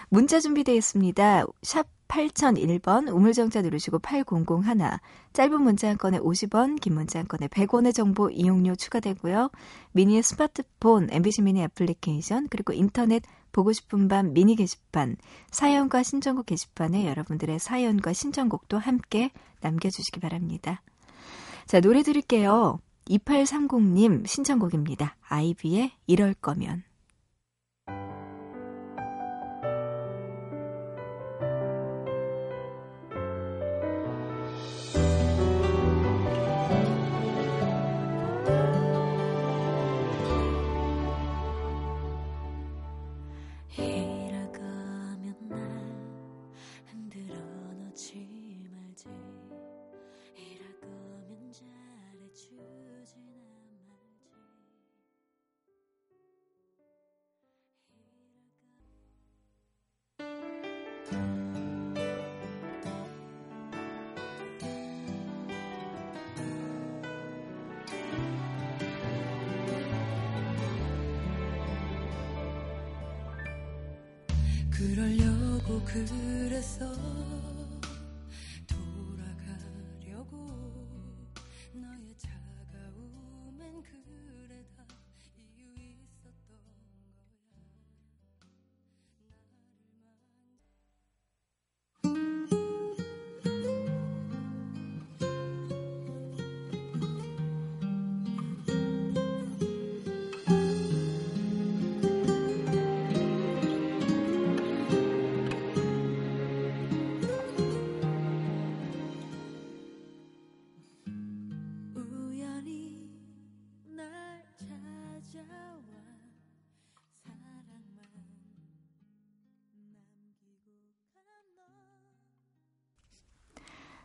문자 0.08 0.40
준비되어 0.40 0.74
있습니다. 0.74 1.44
샵 1.62 1.86
8001번 2.08 3.14
우물정자 3.14 3.62
누르시고 3.62 4.00
8001 4.00 4.98
짧은 5.32 5.62
문자 5.62 5.88
한 5.88 5.98
건에 5.98 6.18
50원 6.18 6.80
긴 6.80 6.94
문자 6.94 7.20
한 7.20 7.28
건에 7.28 7.46
100원의 7.46 7.94
정보 7.94 8.28
이용료 8.28 8.74
추가되고요. 8.74 9.50
미니의 9.92 10.24
스마트폰 10.24 11.08
MBC 11.12 11.42
미니 11.42 11.62
애플리케이션 11.62 12.48
그리고 12.50 12.72
인터넷 12.72 13.22
보고 13.52 13.72
싶은 13.72 14.08
밤 14.08 14.32
미니 14.32 14.56
게시판 14.56 15.16
사연과 15.50 16.02
신청곡 16.02 16.46
게시판에 16.46 17.06
여러분들의 17.06 17.58
사연과 17.58 18.12
신청곡도 18.12 18.78
함께 18.78 19.30
남겨주시기 19.60 20.20
바랍니다. 20.20 20.82
자 21.66 21.80
노래 21.80 22.02
들을게요. 22.02 22.80
2830님 23.06 24.26
신청곡입니다. 24.26 25.16
아이비의 25.28 25.92
이럴 26.06 26.34
거면 26.34 26.82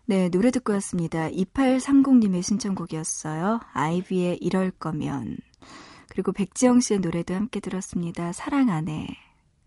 네, 0.09 0.29
노래 0.29 0.51
듣고 0.51 0.71
왔습니다. 0.73 1.27
2830님의 1.29 2.41
신청곡이었어요. 2.41 3.59
아이비의 3.73 4.37
이럴 4.39 4.71
거면. 4.71 5.35
그리고 6.09 6.31
백지영 6.31 6.79
씨의 6.79 7.01
노래도 7.01 7.35
함께 7.35 7.59
들었습니다. 7.59 8.31
사랑 8.31 8.69
안에. 8.69 9.05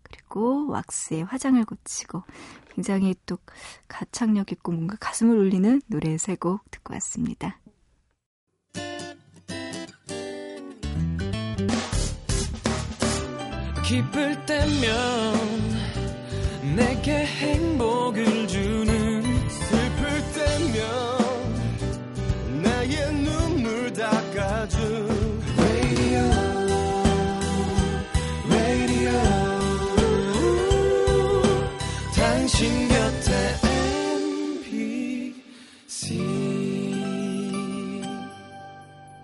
그리고 0.01 0.67
왁스의 0.69 1.25
화장을 1.25 1.63
고치고. 1.63 2.23
굉장히 2.73 3.13
또 3.27 3.37
가창력 3.87 4.51
있고 4.51 4.71
뭔가 4.71 4.97
가슴을 4.99 5.37
울리는 5.37 5.79
노래 5.85 6.17
세 6.17 6.35
곡 6.35 6.61
듣고 6.71 6.93
왔습니다. 6.95 7.59
기쁠 13.85 14.45
때면 14.47 15.35
내게 16.75 17.25
행복을 17.25 18.47
주는 18.47 18.90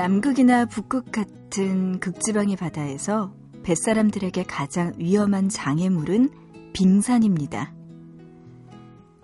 남극이나 0.00 0.64
북극 0.64 1.12
같은 1.12 2.00
극지방의 2.00 2.56
바다에서 2.56 3.34
뱃사람들에게 3.62 4.44
가장 4.44 4.94
위험한 4.96 5.50
장애물은 5.50 6.30
빙산입니다. 6.72 7.74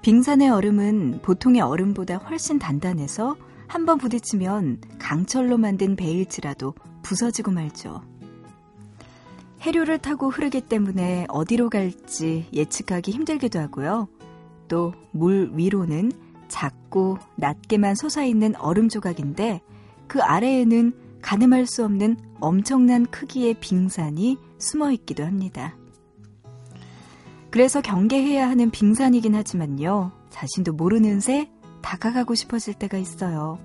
빙산의 0.03 0.51
얼음은 0.51 1.21
보통의 1.23 1.63
얼음보다 1.63 2.17
훨씬 2.17 2.59
단단해서 2.59 3.37
한번 3.67 3.97
부딪히면 3.97 4.83
강철로 4.99 5.57
만든 5.57 5.97
베일지라도 5.97 6.75
부서지고 7.03 7.53
말죠. 7.53 8.03
해류를 9.63 9.97
타고 9.97 10.29
흐르기 10.29 10.61
때문에 10.61 11.25
어디로 11.31 11.71
갈지 11.71 12.49
예측하기 12.53 13.13
힘들기도 13.13 13.59
하고요. 13.61 14.09
또 14.69 14.93
물 15.11 15.53
위로는 15.55 16.13
작고 16.49 17.17
낮게만 17.37 17.95
솟아있는 17.95 18.57
얼음 18.57 18.91
조각인데 18.91 19.63
그 20.07 20.23
아래에는 20.23 20.93
가늠할 21.23 21.67
수 21.67 21.85
없는 21.85 22.17
엄청난 22.41 23.07
크기의 23.07 23.55
빙산이 23.61 24.39
숨어 24.59 24.93
있기도 24.93 25.25
합니다. 25.25 25.77
그래서 27.51 27.81
경계해야 27.81 28.49
하는 28.49 28.71
빙산이긴 28.71 29.35
하지만요. 29.35 30.13
자신도 30.31 30.75
모르는 30.75 31.21
새 31.21 31.51
다가가고 31.83 32.35
싶어질 32.35 32.75
때가 32.75 32.99
있어요. 32.99 33.59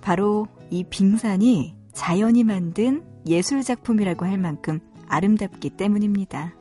바로 0.00 0.46
이 0.70 0.84
빙산이 0.84 1.74
자연이 1.92 2.44
만든 2.44 3.02
예술작품이라고 3.26 4.26
할 4.26 4.38
만큼 4.38 4.80
아름답기 5.08 5.70
때문입니다. 5.70 6.54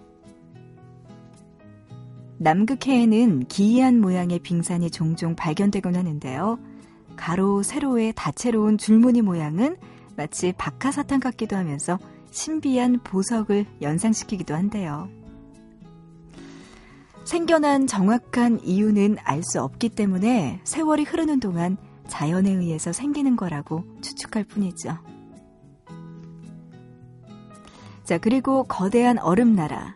남극해에는 2.38 3.46
기이한 3.48 4.00
모양의 4.00 4.40
빙산이 4.40 4.92
종종 4.92 5.36
발견되곤 5.36 5.96
하는데요. 5.96 6.60
가로, 7.16 7.64
세로의 7.64 8.14
다채로운 8.16 8.78
줄무늬 8.78 9.22
모양은 9.22 9.78
마치 10.16 10.54
박하사탕 10.58 11.20
같기도 11.20 11.56
하면서 11.56 11.98
신비한 12.32 13.00
보석을 13.04 13.66
연상시키기도 13.82 14.56
한데요. 14.56 15.10
생겨난 17.24 17.88
정확한 17.88 18.60
이유는 18.64 19.18
알 19.24 19.44
수 19.44 19.62
없기 19.62 19.90
때문에 19.90 20.60
세월이 20.64 21.04
흐르는 21.04 21.40
동안 21.40 21.78
자연에 22.08 22.52
의해서 22.52 22.92
생기는 22.92 23.36
거라고 23.36 23.84
추측할 24.02 24.44
뿐이죠. 24.44 24.98
자, 28.04 28.18
그리고 28.18 28.64
거대한 28.66 29.18
얼음나라, 29.18 29.96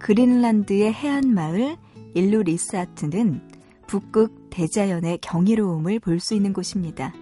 그린란드의 0.00 0.92
해안마을 0.92 1.76
일루리스아트는 2.14 3.53
북극 3.94 4.50
대자연의 4.50 5.18
경이로움을 5.18 6.00
볼 6.00 6.18
수 6.18 6.34
있는 6.34 6.52
곳입니다. 6.52 7.14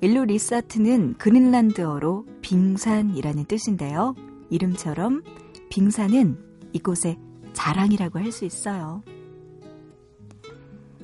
일루리스아트는 0.00 1.14
그린란드어로 1.18 2.26
빙산이라는 2.42 3.44
뜻인데요. 3.44 4.16
이름처럼 4.50 5.22
빙산은 5.70 6.36
이곳의 6.72 7.16
자랑이라고 7.52 8.18
할 8.18 8.32
수 8.32 8.44
있어요. 8.44 9.04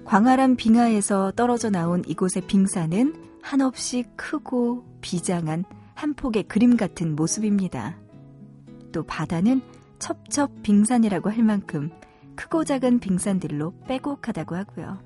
광활한 0.05 0.57
빙하에서 0.57 1.31
떨어져 1.37 1.71
나온 1.71 2.03
이곳의 2.05 2.49
빙산은 2.49 3.15
한없이 3.43 4.07
크고 4.17 4.85
비장한 5.03 5.63
한 5.95 6.15
폭의 6.15 6.45
그림 6.49 6.77
같은 6.77 7.15
모습입니다. 7.15 7.97
또 8.91 9.05
바다는 9.05 9.63
첩첩 10.01 10.65
빙산이라고 10.65 11.31
할 11.31 11.45
만큼 11.45 11.91
크고 12.37 12.65
작은 12.65 13.01
빙산들로 13.01 13.75
빼곡하다고 13.87 14.57
하고요. 14.57 14.99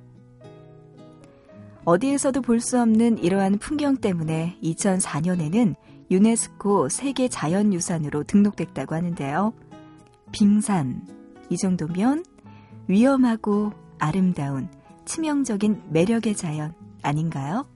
어디에서도 1.84 2.42
볼 2.42 2.60
수 2.60 2.80
없는 2.80 3.18
이러한 3.18 3.58
풍경 3.58 3.96
때문에 3.96 4.58
2004년에는 4.62 5.74
유네스코 6.10 6.88
세계 6.88 7.28
자연유산으로 7.28 8.24
등록됐다고 8.24 8.94
하는데요. 8.94 9.52
빙산. 10.32 11.06
이 11.50 11.56
정도면 11.56 12.24
위험하고 12.88 13.72
아름다운 13.98 14.68
치명적인 15.06 15.84
매력의 15.90 16.34
자연 16.34 16.74
아닌가요? 17.02 17.66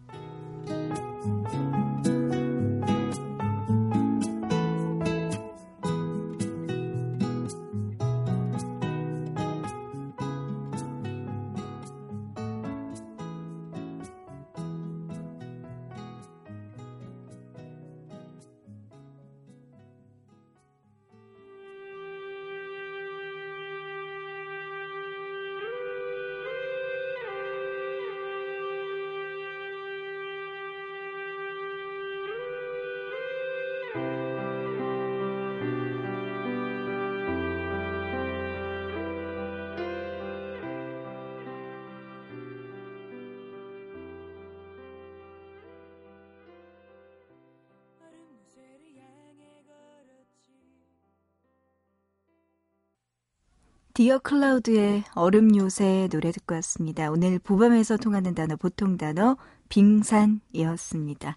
디어 53.94 54.18
클라우드의 54.18 55.04
얼음 55.14 55.54
요새 55.54 56.08
노래 56.10 56.32
듣고 56.32 56.54
왔습니다. 56.54 57.10
오늘 57.10 57.38
보밤에서 57.38 57.98
통하는 57.98 58.34
단어 58.34 58.56
보통 58.56 58.96
단어 58.96 59.36
빙산이었습니다. 59.68 61.36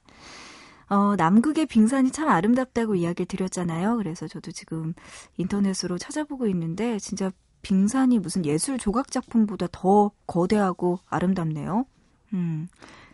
어, 0.88 1.16
남극의 1.18 1.66
빙산이 1.66 2.12
참 2.12 2.30
아름답다고 2.30 2.96
이야기를 2.96 3.26
드렸잖아요. 3.26 3.98
그래서 3.98 4.30
저도 4.30 4.54
지금 4.54 4.94
인터넷으로 5.36 5.98
찾아보고 5.98 6.48
있는데 6.48 6.98
진짜 6.98 7.30
빙산이 7.62 8.20
무슨 8.20 8.46
예술 8.46 8.78
조각 8.78 9.12
작품보다 9.12 9.68
더 9.74 10.12
거대하고 10.26 11.00
아름답네요. 11.08 11.86
음. 12.32 12.70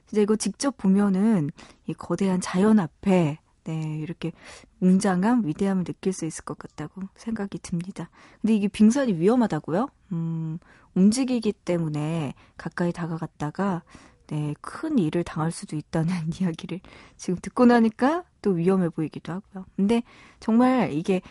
진짜 0.06 0.22
이거 0.22 0.36
직접 0.36 0.78
보면은 0.78 1.50
이 1.88 1.94
거대한 1.96 2.42
자연 2.42 2.78
앞에 2.78 3.40
네, 3.64 4.00
이렇게 4.00 4.32
웅장함, 4.80 5.46
위대함을 5.46 5.84
느낄 5.84 6.14
수 6.14 6.26
있을 6.26 6.44
것 6.44 6.58
같다고 6.58 7.04
생각이 7.16 7.60
듭니다. 7.60 8.10
근데 8.42 8.56
이게 8.56 8.68
빙산이 8.68 9.14
위험하다고요? 9.14 9.88
음, 10.14 10.58
움직이기 10.96 11.54
때문에 11.54 12.34
가까이 12.58 12.92
다가갔다가 12.92 13.84
네, 14.28 14.56
큰 14.62 14.98
일을 14.98 15.24
당할 15.24 15.52
수도 15.52 15.76
있다는 15.76 16.08
이야기를 16.42 16.80
지금 17.18 17.38
듣고 17.42 17.66
나니까 17.66 18.24
또 18.42 18.52
위험해 18.52 18.90
보이기도 18.90 19.34
하고요. 19.34 19.66
근데 19.76 20.04
정말 20.40 20.94
이게 20.94 21.22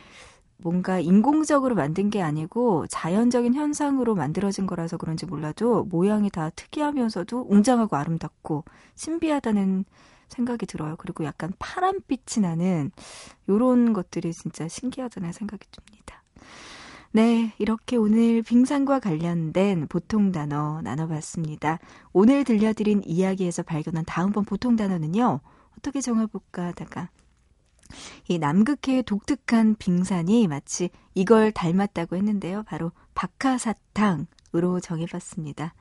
뭔가 0.58 1.00
인공적으로 1.00 1.74
만든 1.74 2.10
게 2.10 2.20
아니고 2.22 2.86
자연적인 2.88 3.54
현상으로 3.54 4.14
만들어진 4.14 4.66
거라서 4.66 4.98
그런지 4.98 5.26
몰라도 5.26 5.84
모양이 5.84 6.30
다 6.30 6.50
특이하면서도 6.50 7.46
웅장하고 7.48 7.96
아름답고 7.96 8.64
신비하다는 8.94 9.86
생각이 10.30 10.66
들어요. 10.66 10.96
그리고 10.96 11.24
약간 11.24 11.52
파란빛이 11.58 12.42
나는 12.42 12.90
요런 13.48 13.92
것들이 13.92 14.32
진짜 14.32 14.66
신기하다는 14.68 15.32
생각이 15.32 15.66
듭니다. 15.70 16.22
네, 17.12 17.52
이렇게 17.58 17.96
오늘 17.96 18.40
빙산과 18.42 19.00
관련된 19.00 19.88
보통 19.88 20.30
단어 20.30 20.80
나눠봤습니다. 20.82 21.80
오늘 22.12 22.44
들려드린 22.44 23.02
이야기에서 23.04 23.64
발견한 23.64 24.04
다음번 24.04 24.44
보통 24.44 24.76
단어는요, 24.76 25.40
어떻게 25.76 26.00
정해볼까 26.00 26.66
하다가, 26.68 27.10
이 28.28 28.38
남극해의 28.38 29.02
독특한 29.02 29.74
빙산이 29.76 30.46
마치 30.46 30.90
이걸 31.14 31.50
닮았다고 31.50 32.14
했는데요. 32.14 32.62
바로 32.62 32.92
박하사탕으로 33.14 34.78
정해봤습니다. 34.80 35.74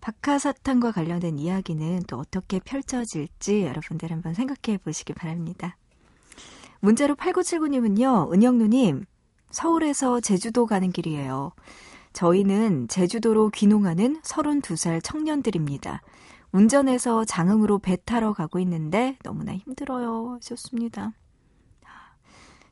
박하사탕과 0.00 0.92
관련된 0.92 1.38
이야기는 1.38 2.04
또 2.06 2.18
어떻게 2.18 2.58
펼쳐질지 2.60 3.62
여러분들 3.62 4.10
한번 4.10 4.34
생각해 4.34 4.78
보시기 4.78 5.12
바랍니다. 5.12 5.76
문자로 6.80 7.14
8979님은요, 7.16 8.32
은영누님, 8.32 9.04
서울에서 9.50 10.20
제주도 10.20 10.66
가는 10.66 10.90
길이에요. 10.90 11.52
저희는 12.12 12.88
제주도로 12.88 13.50
귀농하는 13.50 14.20
32살 14.22 15.00
청년들입니다. 15.02 16.02
운전해서 16.52 17.24
장흥으로 17.24 17.78
배 17.78 17.96
타러 17.96 18.32
가고 18.32 18.58
있는데 18.60 19.16
너무나 19.22 19.54
힘들어요. 19.54 20.36
하셨습니다. 20.36 21.12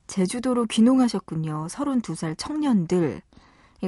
제주도로 0.09 0.64
귀농하셨군요. 0.64 1.66
32살 1.68 2.35
청년들. 2.37 3.22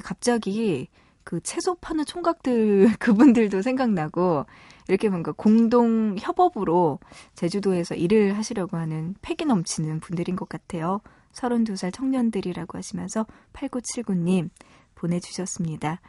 갑자기 0.05 0.89
그 1.25 1.41
채소 1.41 1.75
파는 1.77 2.05
총각들 2.05 2.97
그분들도 2.99 3.63
생각나고 3.63 4.47
이렇게 4.89 5.09
뭔가 5.09 5.33
공동 5.33 6.17
협업으로 6.19 6.99
제주도에서 7.35 7.95
일을 7.95 8.37
하시려고 8.37 8.77
하는 8.77 9.15
패기 9.23 9.45
넘치는 9.45 10.01
분들인 10.01 10.37
것 10.37 10.49
같아요. 10.49 11.01
32살 11.33 11.93
청년들이라고 11.93 12.77
하시면서 12.77 13.27
8979님 13.53 14.51
보내주셨습니다. 14.95 16.01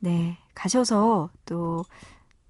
네, 0.00 0.36
가셔서 0.54 1.30
또 1.46 1.84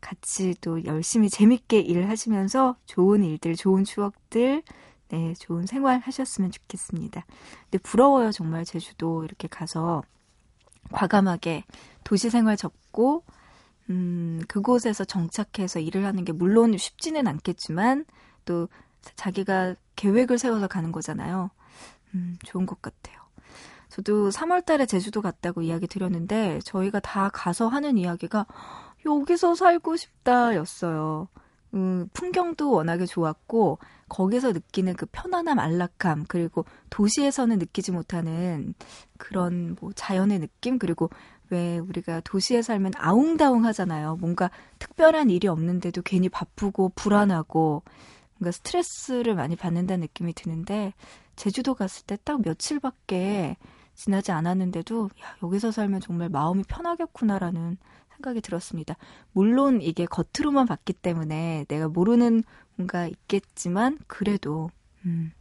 같이 0.00 0.54
또 0.60 0.84
열심히 0.84 1.28
재밌게 1.28 1.80
일을 1.80 2.08
하시면서 2.08 2.76
좋은 2.86 3.22
일들, 3.22 3.54
좋은 3.54 3.84
추억들, 3.84 4.62
네, 5.08 5.34
좋은 5.38 5.66
생활 5.66 6.00
하셨으면 6.00 6.50
좋겠습니다. 6.50 7.24
근데 7.64 7.78
부러워요, 7.78 8.32
정말 8.32 8.64
제주도 8.64 9.24
이렇게 9.24 9.48
가서 9.48 10.02
과감하게 10.92 11.64
도시 12.04 12.30
생활 12.30 12.56
접고 12.56 13.24
음, 13.90 14.40
그곳에서 14.48 15.04
정착해서 15.04 15.80
일을 15.80 16.04
하는 16.04 16.24
게 16.24 16.32
물론 16.32 16.76
쉽지는 16.76 17.26
않겠지만 17.26 18.04
또 18.44 18.68
자기가 19.16 19.74
계획을 19.96 20.38
세워서 20.38 20.68
가는 20.68 20.92
거잖아요. 20.92 21.50
음, 22.14 22.38
좋은 22.44 22.66
것 22.66 22.80
같아요. 22.80 23.18
저도 23.88 24.30
3월 24.30 24.64
달에 24.64 24.86
제주도 24.86 25.20
갔다고 25.20 25.62
이야기 25.62 25.86
드렸는데 25.86 26.60
저희가 26.64 27.00
다 27.00 27.30
가서 27.32 27.68
하는 27.68 27.96
이야기가 27.96 28.46
여기서 29.06 29.54
살고 29.54 29.96
싶다 29.96 30.56
였어요. 30.56 31.28
음, 31.74 32.08
풍경도 32.12 32.70
워낙에 32.70 33.04
좋았고 33.04 33.78
거기서 34.08 34.52
느끼는 34.52 34.94
그 34.94 35.06
편안함, 35.06 35.58
안락함 35.58 36.24
그리고 36.28 36.64
도시에서는 36.90 37.58
느끼지 37.58 37.92
못하는 37.92 38.74
그런 39.18 39.76
뭐 39.80 39.92
자연의 39.92 40.38
느낌 40.38 40.78
그리고 40.78 41.10
왜 41.50 41.78
우리가 41.78 42.20
도시에 42.24 42.62
살면 42.62 42.92
아웅다웅 42.96 43.64
하잖아요. 43.66 44.16
뭔가 44.16 44.50
특별한 44.78 45.30
일이 45.30 45.48
없는데도 45.48 46.02
괜히 46.02 46.28
바쁘고 46.28 46.92
불안하고 46.94 47.82
뭔가 48.38 48.50
스트레스를 48.52 49.34
많이 49.34 49.56
받는다는 49.56 50.00
느낌이 50.02 50.32
드는데 50.34 50.92
제주도 51.36 51.74
갔을 51.74 52.04
때 52.06 52.16
딱 52.24 52.40
며칠밖에 52.42 53.56
지나지 53.94 54.32
않았는데도 54.32 55.10
야, 55.22 55.36
여기서 55.42 55.70
살면 55.70 56.00
정말 56.00 56.28
마음이 56.28 56.64
편하겠구나라는 56.64 57.76
생각이 58.14 58.40
들었습니다. 58.40 58.96
물론 59.32 59.80
이게 59.82 60.06
겉으로만 60.06 60.66
봤기 60.66 60.92
때문에 60.94 61.64
내가 61.68 61.88
모르는 61.88 62.42
뭔가 62.76 63.06
있겠지만 63.06 63.98
그래도 64.06 64.70
음, 65.04 65.32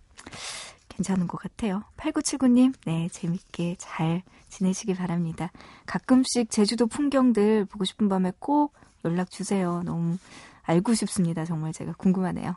괜찮은 0.95 1.27
것 1.27 1.39
같아요. 1.39 1.83
8979님, 1.97 2.73
네, 2.85 3.09
재밌게 3.09 3.75
잘 3.79 4.21
지내시기 4.49 4.93
바랍니다. 4.93 5.51
가끔씩 5.85 6.49
제주도 6.49 6.87
풍경들 6.87 7.65
보고 7.65 7.83
싶은 7.83 8.09
밤에 8.09 8.31
꼭 8.39 8.73
연락 9.05 9.31
주세요. 9.31 9.81
너무 9.83 10.17
알고 10.61 10.93
싶습니다. 10.93 11.45
정말 11.45 11.73
제가 11.73 11.93
궁금하네요. 11.97 12.55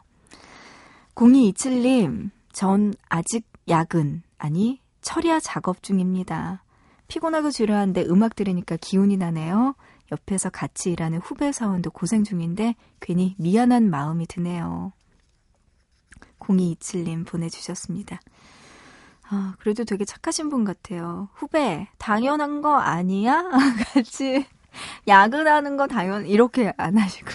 0227님, 1.14 2.30
전 2.52 2.94
아직 3.08 3.46
야근, 3.68 4.22
아니, 4.38 4.80
철야 5.00 5.40
작업 5.40 5.82
중입니다. 5.82 6.62
피곤하고 7.08 7.50
지루한데 7.50 8.04
음악 8.08 8.34
들으니까 8.34 8.76
기운이 8.76 9.16
나네요. 9.16 9.74
옆에서 10.12 10.50
같이 10.50 10.90
일하는 10.92 11.18
후배 11.18 11.52
사원도 11.52 11.90
고생 11.90 12.22
중인데 12.22 12.74
괜히 13.00 13.34
미안한 13.38 13.90
마음이 13.90 14.26
드네요. 14.26 14.92
0227님 16.46 17.26
보내주셨습니다. 17.26 18.20
아, 19.28 19.54
그래도 19.58 19.84
되게 19.84 20.04
착하신 20.04 20.48
분 20.48 20.64
같아요. 20.64 21.28
후배, 21.34 21.88
당연한 21.98 22.62
거 22.62 22.76
아니야? 22.76 23.50
같이 23.92 24.46
야근하는 25.08 25.76
거 25.76 25.86
당연, 25.86 26.26
이렇게 26.26 26.72
안 26.76 26.98
하시고. 26.98 27.30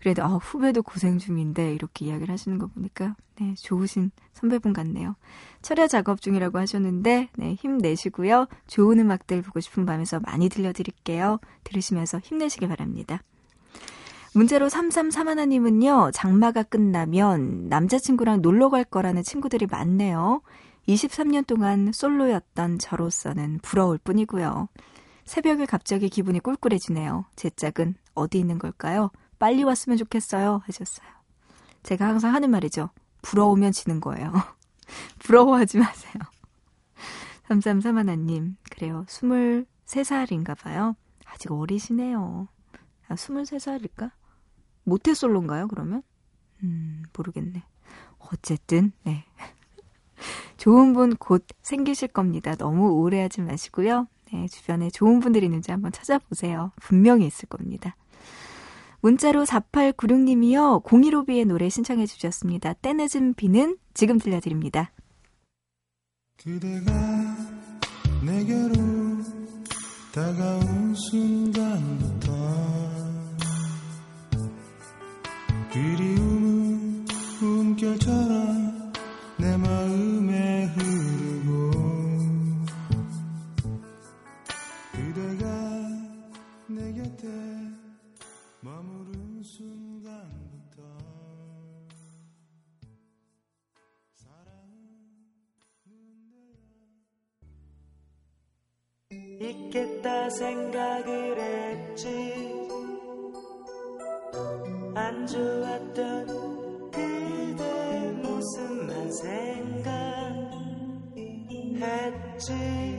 그래도, 0.00 0.24
아, 0.24 0.28
후배도 0.36 0.82
고생 0.82 1.18
중인데, 1.18 1.72
이렇게 1.74 2.06
이야기를 2.06 2.32
하시는 2.32 2.58
거 2.58 2.66
보니까, 2.66 3.14
네, 3.38 3.54
좋으신 3.54 4.10
선배분 4.32 4.72
같네요. 4.72 5.14
철야 5.62 5.86
작업 5.86 6.20
중이라고 6.20 6.58
하셨는데, 6.58 7.28
네, 7.36 7.54
힘내시고요. 7.54 8.46
좋은 8.66 8.98
음악들 8.98 9.42
보고 9.42 9.60
싶은 9.60 9.86
밤에서 9.86 10.18
많이 10.20 10.48
들려드릴게요. 10.48 11.38
들으시면서 11.62 12.18
힘내시기 12.18 12.66
바랍니다. 12.66 13.22
문제로 14.32 14.68
3331님은요, 14.68 16.12
장마가 16.12 16.62
끝나면 16.62 17.68
남자친구랑 17.68 18.42
놀러 18.42 18.68
갈 18.68 18.84
거라는 18.84 19.22
친구들이 19.24 19.66
많네요. 19.66 20.42
23년 20.86 21.46
동안 21.46 21.90
솔로였던 21.92 22.78
저로서는 22.78 23.58
부러울 23.62 23.98
뿐이고요. 23.98 24.68
새벽에 25.24 25.66
갑자기 25.66 26.08
기분이 26.08 26.40
꿀꿀해지네요. 26.40 27.24
제 27.36 27.50
짝은 27.50 27.94
어디 28.14 28.38
있는 28.38 28.58
걸까요? 28.58 29.10
빨리 29.38 29.64
왔으면 29.64 29.98
좋겠어요. 29.98 30.62
하셨어요. 30.64 31.08
제가 31.82 32.06
항상 32.06 32.34
하는 32.34 32.50
말이죠. 32.50 32.90
부러우면 33.22 33.72
지는 33.72 34.00
거예요. 34.00 34.32
부러워하지 35.18 35.78
마세요. 35.78 36.22
3331님, 37.48 38.54
그래요. 38.70 39.04
23살인가 39.08 40.56
봐요. 40.56 40.94
아직 41.24 41.50
어리시네요. 41.50 42.48
아, 43.08 43.14
23살일까? 43.14 44.12
모태솔로인가요, 44.90 45.68
그러면? 45.68 46.02
음, 46.62 47.02
모르겠네. 47.16 47.62
어쨌든, 48.18 48.92
네. 49.04 49.24
좋은 50.58 50.92
분 50.92 51.16
곧 51.16 51.46
생기실 51.62 52.08
겁니다. 52.08 52.54
너무 52.56 52.88
우울해하지 52.90 53.40
마시고요. 53.40 54.06
네, 54.32 54.46
주변에 54.48 54.90
좋은 54.90 55.20
분들이 55.20 55.46
있는지 55.46 55.70
한번 55.70 55.92
찾아보세요. 55.92 56.72
분명히 56.80 57.26
있을 57.26 57.48
겁니다. 57.48 57.96
문자로 59.00 59.44
4896님이요. 59.44 60.84
015B의 60.84 61.46
노래 61.46 61.68
신청해 61.70 62.04
주셨습니다. 62.06 62.74
때늦은 62.74 63.34
비는 63.34 63.78
지금 63.94 64.18
들려드립니다. 64.18 64.92
그대가 66.36 66.92
내게로 68.22 68.74
다가온 70.12 70.94
순간 70.94 72.09
그리움은 75.72 77.04
꿈결처럼 77.38 78.92
내 79.38 79.56
마음에 79.56 80.64
흐르고 80.64 81.70
그대가 84.90 85.46
내 86.66 86.92
곁에 86.92 87.28
머무른 88.62 89.42
순간부터 89.44 90.82
있겠다 99.40 100.30
생각을 100.30 101.38
했지 101.38 102.49
안 105.20 105.26
좋았던 105.26 106.90
그대 106.90 108.10
모습만 108.22 109.12
생각했지 109.12 110.40
했지 111.78 112.89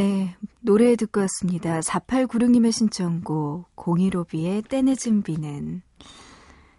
네, 0.00 0.34
노래 0.60 0.96
듣고 0.96 1.20
왔습니다. 1.20 1.80
4896님의 1.80 2.72
신청곡 2.72 3.76
015B의 3.76 4.66
때늦은 4.66 5.22
비는 5.22 5.82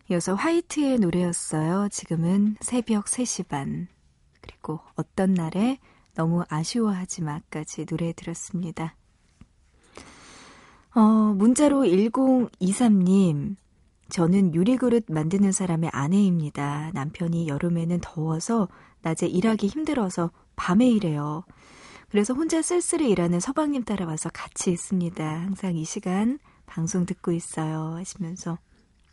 이어서 0.09 0.33
화이트의 0.33 0.97
노래였어요. 0.97 1.89
지금은 1.91 2.55
새벽 2.61 3.05
3시 3.05 3.47
반 3.47 3.87
그리고 4.41 4.79
어떤 4.95 5.35
날에 5.35 5.77
너무 6.15 6.43
아쉬워하지 6.49 7.21
마까지 7.21 7.85
노래 7.85 8.11
들었습니다. 8.11 8.95
어, 10.95 11.01
문자로 11.35 11.83
1023님 11.83 13.55
저는 14.09 14.55
유리그릇 14.55 15.05
만드는 15.09 15.51
사람의 15.51 15.91
아내입니다. 15.93 16.89
남편이 16.95 17.47
여름에는 17.47 17.99
더워서 18.01 18.67
낮에 19.03 19.27
일하기 19.27 19.67
힘들어서 19.67 20.31
밤에 20.55 20.87
일해요. 20.87 21.43
그래서 22.11 22.33
혼자 22.33 22.61
쓸쓸히 22.61 23.09
일하는 23.09 23.39
서방님 23.39 23.85
따라와서 23.85 24.29
같이 24.33 24.69
있습니다. 24.69 25.23
항상 25.25 25.77
이 25.77 25.85
시간 25.85 26.39
방송 26.65 27.05
듣고 27.05 27.31
있어요. 27.31 27.95
하시면서 27.95 28.57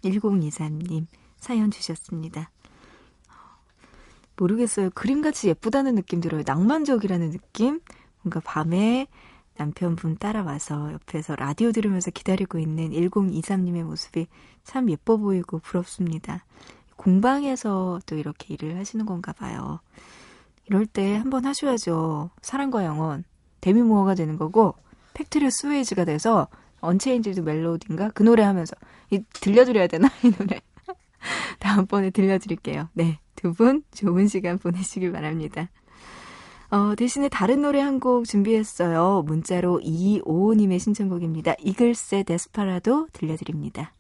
1023님 0.02 1.06
사연 1.38 1.70
주셨습니다. 1.70 2.50
모르겠어요. 4.36 4.90
그림같이 4.90 5.46
예쁘다는 5.48 5.94
느낌 5.94 6.20
들어요. 6.20 6.42
낭만적이라는 6.44 7.30
느낌? 7.30 7.80
뭔가 8.22 8.40
밤에 8.40 9.06
남편분 9.56 10.18
따라와서 10.18 10.92
옆에서 10.92 11.36
라디오 11.36 11.70
들으면서 11.70 12.10
기다리고 12.10 12.58
있는 12.58 12.90
1023님의 12.90 13.84
모습이 13.84 14.26
참 14.64 14.90
예뻐 14.90 15.16
보이고 15.16 15.60
부럽습니다. 15.60 16.44
공방에서 16.96 18.00
또 18.06 18.16
이렇게 18.16 18.54
일을 18.54 18.76
하시는 18.76 19.06
건가 19.06 19.32
봐요. 19.32 19.78
이럴 20.68 20.86
때 20.86 21.16
한번 21.16 21.44
하셔야죠. 21.44 22.30
사랑과 22.42 22.84
영혼. 22.84 23.24
데미 23.60 23.82
무어가 23.82 24.14
되는 24.14 24.36
거고, 24.36 24.74
패트릭 25.14 25.50
스웨이지가 25.50 26.04
돼서, 26.04 26.48
Unchained 26.80 27.40
Melody인가? 27.40 28.10
그 28.14 28.22
노래 28.22 28.42
하면서, 28.42 28.76
이, 29.10 29.20
들려드려야 29.40 29.86
되나? 29.88 30.08
이 30.22 30.30
노래. 30.30 30.60
다음번에 31.58 32.10
들려드릴게요. 32.10 32.88
네. 32.92 33.18
두 33.34 33.52
분 33.52 33.82
좋은 33.94 34.26
시간 34.26 34.58
보내시길 34.58 35.12
바랍니다. 35.12 35.68
어, 36.70 36.94
대신에 36.96 37.28
다른 37.28 37.62
노래 37.62 37.80
한 37.80 38.00
곡 38.00 38.24
준비했어요. 38.26 39.22
문자로 39.26 39.80
2255님의 39.80 40.78
신청곡입니다. 40.80 41.54
이글스의 41.60 42.24
Desperado 42.24 43.06
들려드립니다. 43.12 43.92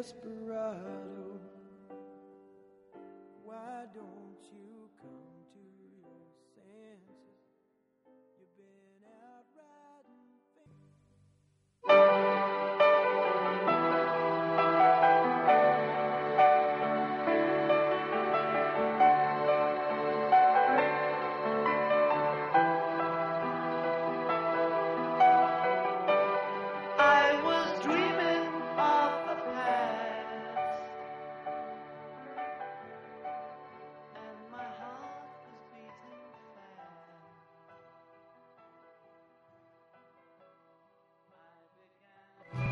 desperado. 0.00 1.38
Why 3.44 3.84
don't 3.92 4.40
you? 4.50 4.79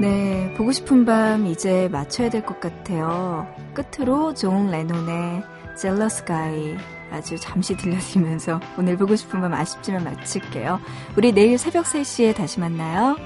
네, 0.01 0.53
보고 0.57 0.71
싶은 0.71 1.05
밤 1.05 1.47
이제 1.47 1.89
맞춰야 1.91 2.31
될 2.31 2.43
것 2.47 2.61
같아요. 2.61 3.47
끝으로 3.75 4.33
존 4.35 4.71
레논의 4.71 5.43
Jealous 5.77 6.25
Guy 6.25 6.77
아주 7.11 7.37
잠시 7.39 7.77
들려드리면서 7.77 8.61
오늘 8.79 8.97
보고 8.97 9.17
싶은 9.17 9.41
밤 9.41 9.53
아쉽지만 9.55 10.05
마칠게요. 10.05 10.79
우리 11.17 11.33
내일 11.33 11.59
새벽 11.59 11.85
3시에 11.87 12.35
다시 12.37 12.61
만나요. 12.61 13.17